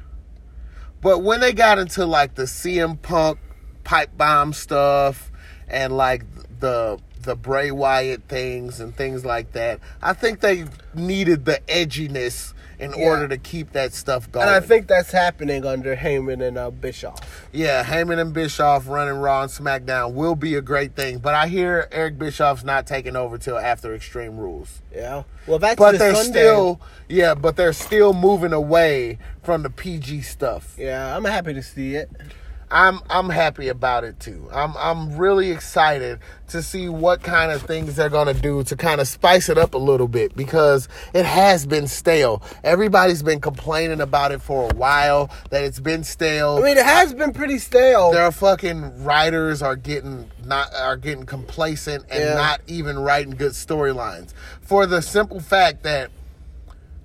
[1.01, 3.37] But when they got into like the CM Punk
[3.83, 5.31] pipe bomb stuff
[5.67, 6.25] and like
[6.59, 10.65] the the Bray Wyatt things and things like that, I think they
[10.95, 13.05] needed the edginess in Yeah.
[13.05, 14.45] order to keep that stuff going.
[14.47, 17.47] And I think that's happening under Heyman and uh, Bischoff.
[17.51, 21.19] Yeah, Heyman and Bischoff running Raw and SmackDown will be a great thing.
[21.19, 24.81] But I hear Eric Bischoff's not taking over till after Extreme Rules.
[24.93, 25.23] Yeah.
[25.47, 26.31] Well, that's But this they're Sunday.
[26.39, 30.75] still, yeah, but they're still moving away from the PG stuff.
[30.77, 32.09] Yeah, I'm happy to see it.
[32.71, 34.49] I'm I'm happy about it too.
[34.51, 38.99] I'm I'm really excited to see what kind of things they're gonna do to kind
[38.99, 42.41] of spice it up a little bit because it has been stale.
[42.63, 46.57] Everybody's been complaining about it for a while that it's been stale.
[46.57, 48.11] I mean, it has been pretty stale.
[48.11, 52.33] their fucking writers are getting not are getting complacent and Yeah.
[52.35, 56.09] not even writing good storylines for the simple fact that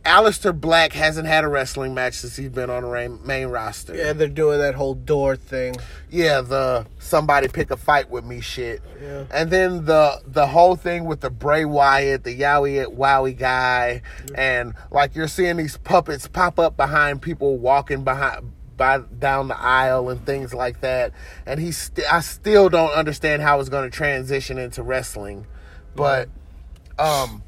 [0.04, 3.94] Aleister Black hasn't had a wrestling match since he's been on the main, roster.
[3.94, 5.76] yeah, they're doing that whole door thing.
[6.10, 8.80] Yeah, the somebody pick a fight with me shit.
[9.02, 9.24] Yeah.
[9.30, 14.00] And then the the whole thing with the Bray Wyatt, the Yowie it Wowie guy,
[14.34, 19.60] and like you're seeing these puppets pop up behind people walking behind by down the
[19.60, 21.12] aisle and things like that.
[21.44, 25.46] And he's st- I still don't understand how it's going to transition into wrestling,
[25.94, 26.30] but
[26.98, 27.42] um,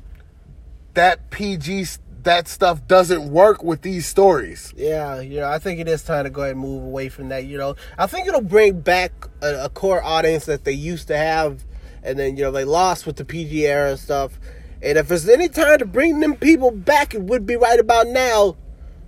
[0.93, 1.85] that PG
[2.25, 4.73] that stuff doesn't work with these stories.
[4.77, 7.29] Yeah, you know, I think it is time to go ahead and move away from
[7.31, 7.47] that.
[7.47, 9.13] You know, I think it'll bring back
[9.43, 11.65] a, a core audience that they used to have,
[12.03, 14.39] and then you know they lost with the PG era stuff.
[14.83, 18.09] And if there's any time to bring them people back, it would be right about
[18.09, 18.57] now.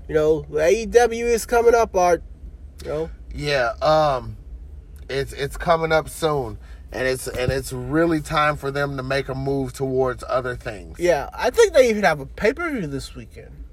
[0.08, 2.22] You know, AEW is coming up, Art.
[2.84, 4.36] You know, Yeah, um
[5.08, 6.58] it's it's coming up soon
[6.94, 10.98] and it's and it's really time for them to make a move towards other things.
[10.98, 13.64] yeah, I think they even have a pay per view this weekend.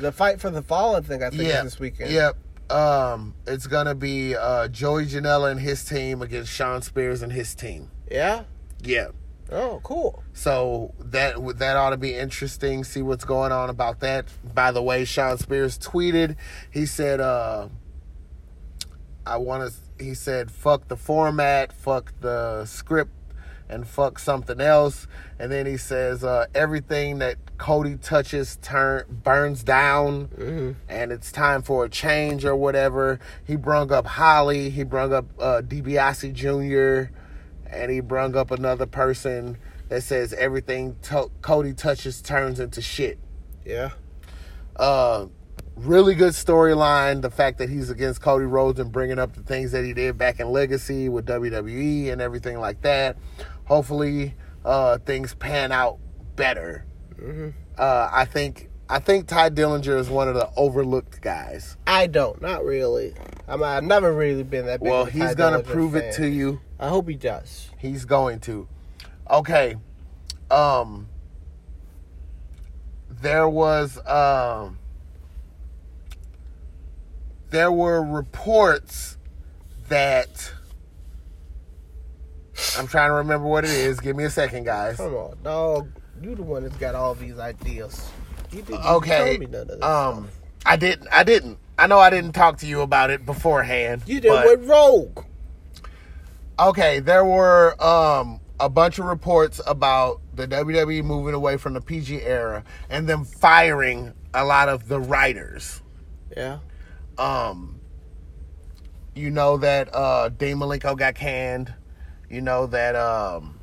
[0.00, 1.58] The fight for the fallen thing, I think, yeah.
[1.58, 2.12] is this weekend.
[2.12, 2.36] Yep.
[2.70, 7.32] Um it's going to be uh Joey Janela and his team against Shawn Spears and
[7.32, 7.90] his team.
[8.10, 8.44] Yeah.
[8.82, 9.08] Yeah.
[9.50, 10.22] Oh, cool.
[10.32, 12.84] So that that ought to be interesting.
[12.84, 14.26] See what's going on about that.
[14.54, 16.36] By the way, Shawn Spears tweeted.
[16.70, 17.68] He said, uh,
[19.26, 23.12] "I want to." He said, "Fuck the format, fuck the script,
[23.68, 25.06] and fuck something else."
[25.38, 31.62] And then he says, uh, "Everything that Cody touches turn burns down, and it's time
[31.62, 34.70] for a change or whatever." He brung up Holly.
[34.70, 37.12] He brung up uh, DiBiase Jr
[37.72, 39.56] and he brung up another person
[39.88, 43.18] that says everything to- Cody touches turns into shit.
[43.64, 43.90] Yeah.
[44.76, 45.26] Uh,
[45.76, 47.22] really good storyline.
[47.22, 50.18] The fact that he's against Cody Rhodes and bringing up the things that he did
[50.18, 53.16] back in Legacy with WWE and everything like that.
[53.64, 55.98] Hopefully, uh, things pan out
[56.36, 56.86] better.
[57.78, 61.76] Uh, I think I think Tye Dillinger is one of the overlooked guys.
[61.86, 63.14] I don't, not really.
[63.48, 64.90] I'm, I've never really been that big.
[64.90, 66.60] Well, he's Ty gonna Dillinger prove it to you.
[66.78, 67.70] I hope he does.
[67.78, 68.68] He's going to.
[69.30, 69.76] Okay.
[70.50, 71.08] Um
[73.08, 74.78] there was um
[77.52, 79.16] there were reports
[79.88, 80.52] that
[82.78, 84.00] I'm trying to remember what it is.
[84.00, 84.96] Give me a second, guys.
[84.96, 85.88] Come on, dog.
[86.20, 88.08] You the one that's got all these ideas.
[88.50, 89.16] You didn't Okay.
[89.16, 90.38] tell me none of this Um stuff.
[90.66, 91.58] I didn't I didn't.
[91.78, 94.02] I know I didn't talk to you about it beforehand.
[94.06, 95.24] You did but- with Rogue.
[96.60, 101.80] Okay, there were um, a bunch of reports about the WWE moving away from the
[101.80, 105.80] PG era and them firing a lot of the writers.
[106.36, 106.58] Yeah.
[107.18, 107.80] Um,
[109.14, 111.72] you know that uh, Dean Malenko got canned.
[112.30, 113.58] You know that um,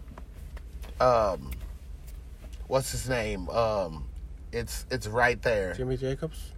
[1.00, 1.52] um,
[2.68, 3.50] what's his name?
[3.50, 4.08] Um,
[4.52, 5.74] it's it's right there.
[5.74, 6.52] Jimmy Jacobs.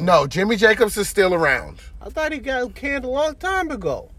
[0.00, 1.80] No, Jimmy Jacobs is still around.
[2.00, 4.10] I thought he got canned a long time ago.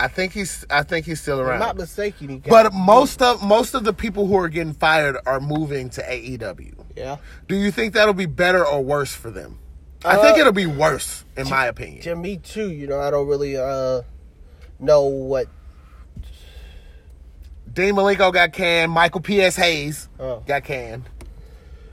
[0.00, 1.58] I think he's I think he's still If I'm around.
[1.60, 2.28] not mistaken.
[2.28, 2.50] He got.
[2.50, 6.74] But most of most of the people who are getting fired are moving to AEW.
[6.96, 7.16] yeah.
[7.48, 9.58] Do you think that'll be better or worse for them?
[10.04, 12.02] I think Uh, it'll be worse, in my opinion.
[12.02, 12.70] To me too.
[12.70, 14.02] You know, I don't really uh
[14.78, 15.48] know what.
[17.72, 18.90] Dean Malenko got canned.
[18.92, 19.56] Michael P.S.
[19.56, 20.42] Hayes Oh.
[20.46, 21.04] got canned.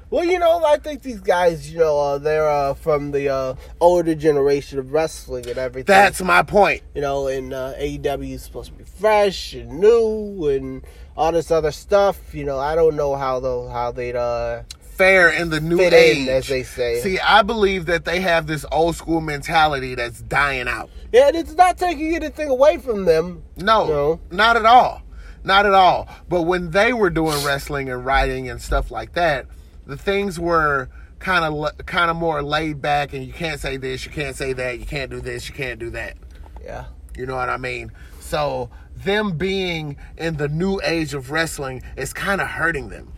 [0.10, 3.56] Well, you know, I think these guys, you know, uh, they're uh, from the uh,
[3.82, 5.88] older generation of wrestling and everything.
[5.88, 6.84] That's my point.
[6.93, 10.84] you know, and uh, AEW is supposed to be fresh and new and
[11.18, 12.34] all this other stuff.
[12.34, 14.62] You know, I don't know how though how they'd uh
[14.96, 17.02] Fair in the new Fit age, in, as they say.
[17.02, 20.89] See, I believe that they have this old school mentality that's dying out.
[21.12, 23.43] yeah, and it's not taking anything away from them.
[23.58, 24.20] No, No.
[24.32, 25.02] not at all.
[25.43, 26.08] Not at all.
[26.30, 29.46] But when they were doing wrestling and writing and stuff like that,
[29.86, 30.89] the things were
[31.20, 34.54] kind of kind of more laid back and you can't say this, you can't say
[34.54, 36.16] that, you can't do this, you can't do that.
[36.64, 36.86] Yeah,
[37.18, 37.91] You know what I mean?
[38.20, 43.12] So them being in the new age of wrestling is kind of hurting them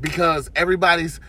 [0.00, 1.20] because everybody's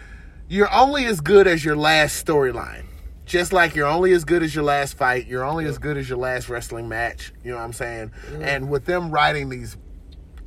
[0.50, 2.86] you're only as good as your last storyline.
[3.26, 6.08] Just like you're only as good as your last fight, you're only as good as
[6.08, 7.34] your last wrestling match.
[7.44, 8.12] You know what I'm saying?
[8.42, 9.76] And with them writing these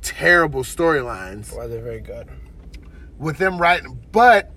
[0.01, 2.27] terrible storylines, Well, they're very good.
[3.19, 4.51] with them writing, but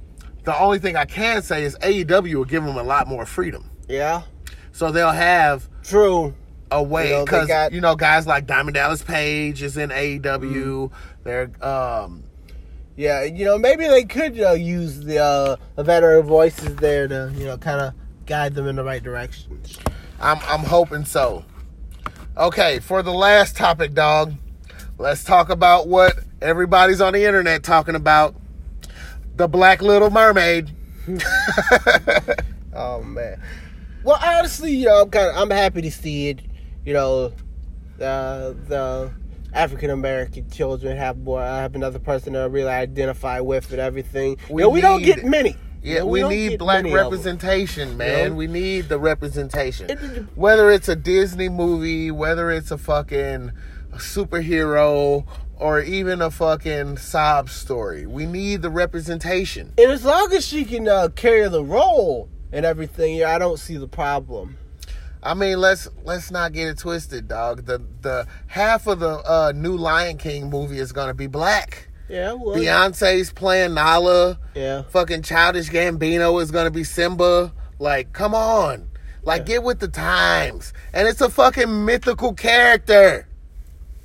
[0.45, 3.71] the only thing I can say is AEW will give them a lot more freedom.
[3.89, 4.23] Yeah,
[4.73, 6.35] So they'll have true.
[6.71, 10.91] a way You know, because you know guys like Diamond Dallas Page is in AEW.
[11.25, 12.25] They're um
[12.97, 17.33] Yeah, you know, maybe they could uh, use the uh, the veteran voices there to,
[17.35, 17.95] you know, kind of
[18.27, 19.61] guide them in the right direction.
[20.21, 21.45] I'm I'm hoping so.
[22.37, 24.35] Okay, for the last topic, dog,
[24.99, 28.35] let's talk about what everybody's on the internet talking about.
[29.37, 30.71] The Black Little Mermaid.
[32.75, 33.41] Oh man.
[34.03, 36.41] Well, honestly, you know, I'm kind of I'm happy to see it.
[36.85, 37.33] You know,
[37.99, 39.11] the the
[39.55, 44.37] African American children have more have another person to really identify with and everything.
[44.51, 45.57] We you know, we don't get many.
[45.83, 47.05] Yeah, You know, we, don't need black many of 'em.
[47.05, 48.31] representation, man.
[48.31, 48.35] know?
[48.37, 50.29] We need the representation.
[50.35, 53.53] Whether it's a Disney movie, whether it's a fucking
[53.97, 55.27] superhero,
[55.57, 59.73] or even a fucking sob story, we need the representation.
[59.79, 63.59] And as long as she can uh, carry the role and everything, yeah, I don't
[63.59, 64.57] see the problem.
[65.25, 67.65] I mean, let's let's not get it twisted, dog.
[67.65, 71.89] The the half of the uh, new Lion King movie is gonna be black.
[72.09, 74.39] Yeah, well, Beyonce's playing Nala.
[74.55, 74.83] yeah.
[74.83, 77.53] Fucking Childish Gambino is gonna be Simba.
[77.79, 78.91] Like, come on.
[79.23, 80.75] Like, get with the times.
[80.93, 83.27] And it's a fucking mythical character.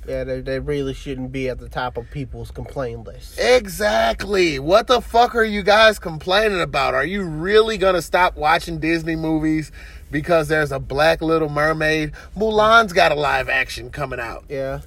[0.08, 3.38] Yeah, they, they really shouldn't be at the top of people's complaint list.
[3.38, 4.58] Exactly.
[4.58, 6.94] What the fuck are you guys complaining about?
[6.94, 9.70] Are you really gonna stop watching Disney movies
[10.10, 12.12] because there's a black little mermaid?
[12.36, 14.44] Mulan's got a live action coming out.
[14.48, 14.80] Yeah.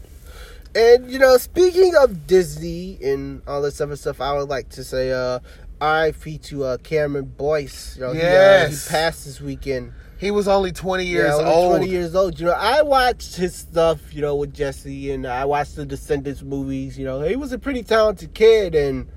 [0.76, 4.84] And you know, speaking of Disney and all this other stuff, I would like to
[4.84, 5.40] say uh
[5.82, 7.96] RIP to uh Cameron Boyce.
[7.98, 8.88] You know, he, uh, Yes.
[8.88, 9.94] he passed this weekend.
[10.24, 11.72] He was only 20 years yeah, old.
[11.78, 12.40] Twenty years old.
[12.40, 16.42] You know, I watched his stuff, you know, with Jesse and I watched the Descendants
[16.42, 17.22] movies, you know.
[17.22, 19.08] He was a pretty talented kid and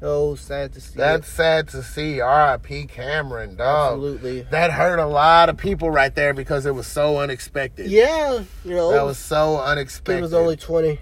[0.00, 1.32] know, sad to see That's it.
[1.32, 2.20] sad to see.
[2.20, 2.86] R.I.P.
[2.86, 3.92] Cameron, dog.
[3.94, 4.42] Absolutely.
[4.50, 7.90] That hurt a lot of people right there because it was so unexpected.
[7.90, 10.16] Yeah, you know, That was so unexpected.
[10.16, 10.98] he was only twenty.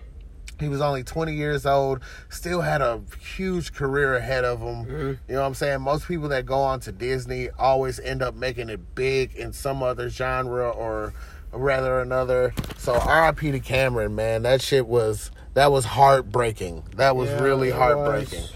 [0.63, 2.01] He was only 20 years old,
[2.31, 3.03] still had a
[3.37, 4.85] huge career ahead of him.
[4.87, 4.97] Mm-hmm.
[5.29, 5.81] You know what I'm saying?
[5.83, 9.83] Most people that go on to Disney always end up making it big in some
[9.83, 11.13] other genre or
[11.53, 12.55] rather another.
[12.79, 14.43] So RIP to Cameron, man.
[14.43, 16.85] That shit was that was heartbreaking.
[16.97, 18.41] That was Yeah, really heartbreaking.
[18.43, 18.53] was.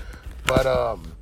[0.47, 1.13] But um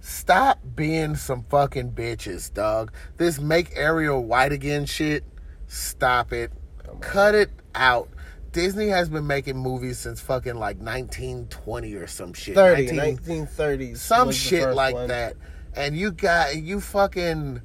[0.00, 2.92] stop being some fucking bitches, dog.
[3.16, 5.24] This make Ariel white again shit.
[5.68, 6.52] Stop it.
[7.00, 8.08] Cut it out.
[8.52, 12.54] Disney has been making movies since fucking like 1920 or some shit.
[12.54, 13.96] 30, 19 1930s.
[13.96, 15.08] some shit like one.
[15.08, 15.36] that.
[15.74, 17.62] And you got you fucking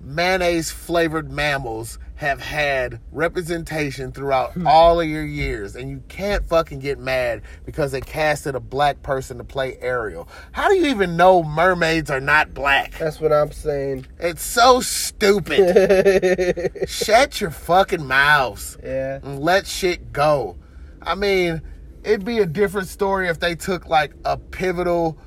[0.00, 4.66] mayonnaise flavored mammals have had representation throughout Hmm.
[4.68, 9.02] all of your years and you can't fucking get mad because they casted a black
[9.02, 10.28] person to play Ariel.
[10.52, 12.96] How do you even know mermaids are not black?
[12.98, 14.06] That's what I'm saying.
[14.20, 16.82] It's so stupid.
[16.88, 19.16] Shut your fucking mouths yeah.
[19.22, 20.56] and let shit go.
[21.02, 21.62] I mean,
[22.04, 25.18] it'd be a different story if they took like a pivotal,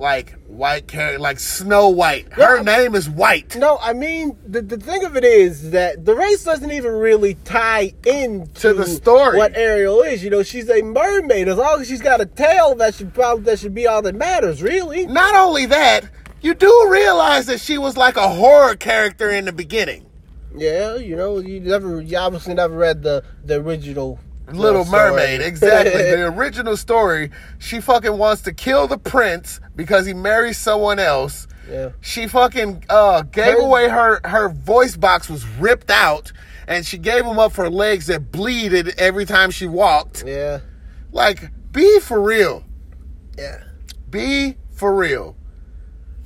[0.00, 2.32] like white character, like Snow White.
[2.32, 2.62] Her Yeah.
[2.62, 3.54] name is White.
[3.56, 7.34] No, I mean the, the thing of it is that the race doesn't even really
[7.44, 9.36] tie into To the story.
[9.36, 11.48] What Ariel is, you know, she's a mermaid.
[11.48, 14.14] As long as she's got a tail, that should probably that should be all that
[14.14, 15.06] matters, really.
[15.06, 16.04] Not only that,
[16.40, 20.06] you do realize that she was like a horror character in the beginning.
[20.56, 24.18] Yeah, you know, you never, you obviously never read the the original
[24.58, 24.84] Little.
[24.84, 25.92] Mermaid, exactly.
[26.02, 31.46] the original story, she fucking wants to kill the prince because he marries someone else.
[31.70, 36.32] yeah, She fucking uh, gave Her- away her her voice box was ripped out,
[36.66, 40.24] and she gave him up for legs that bleeded every time she walked.
[40.26, 40.60] yeah,
[41.12, 42.64] Like, be for real.
[43.38, 43.62] yeah.
[44.10, 45.36] Be for real.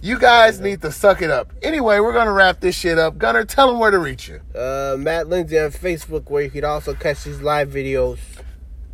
[0.04, 1.50] You guys need to suck it up.
[1.62, 3.16] Anyway, we're gonna wrap this shit up.
[3.16, 4.38] Gunner, tell them where to reach you.
[4.54, 8.18] Uh, Matt Lindsay on Facebook, where you can also catch these live videos.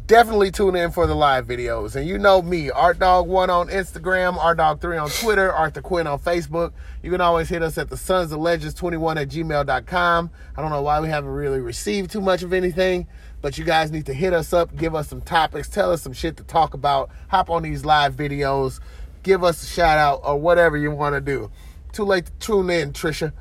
[0.06, 1.96] Definitely tune in for the live videos.
[1.96, 6.74] And you know me, ArtDog1 on Instagram, ArtDog3 on Twitter, Arthur Quinn on Facebook.
[7.02, 10.30] You can always hit us at the Sons of Legends 21 at gmail.com.
[10.56, 13.08] I don't know why we haven't really received too much of anything,
[13.42, 16.12] but you guys need to hit us up, give us some topics, tell us some
[16.12, 18.78] shit to talk about, hop on these live videos,
[19.22, 21.50] give us a shout out or whatever you want to do.
[21.92, 23.32] Too late to tune in, Trisha.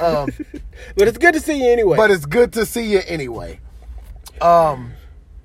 [0.00, 0.30] Um,
[0.96, 1.96] But it's good to see you anyway.
[1.96, 3.60] but it's good to see you anyway.
[4.40, 4.92] Um,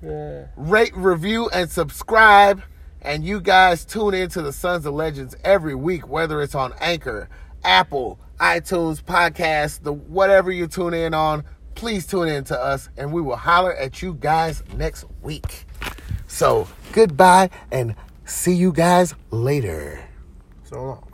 [0.02, 0.46] Yeah.
[0.56, 2.62] rate, review, and subscribe.
[3.04, 6.72] and you guys tune in to the Sons of Legends every week, whether it's on
[6.80, 7.28] Anchor,
[7.64, 11.42] Apple, iTunes, podcast, the whatever you tune in on,
[11.74, 15.64] please tune in to us and we will holler at you guys next week.
[16.28, 20.02] So goodbye and see you guys later.
[20.64, 21.11] So long.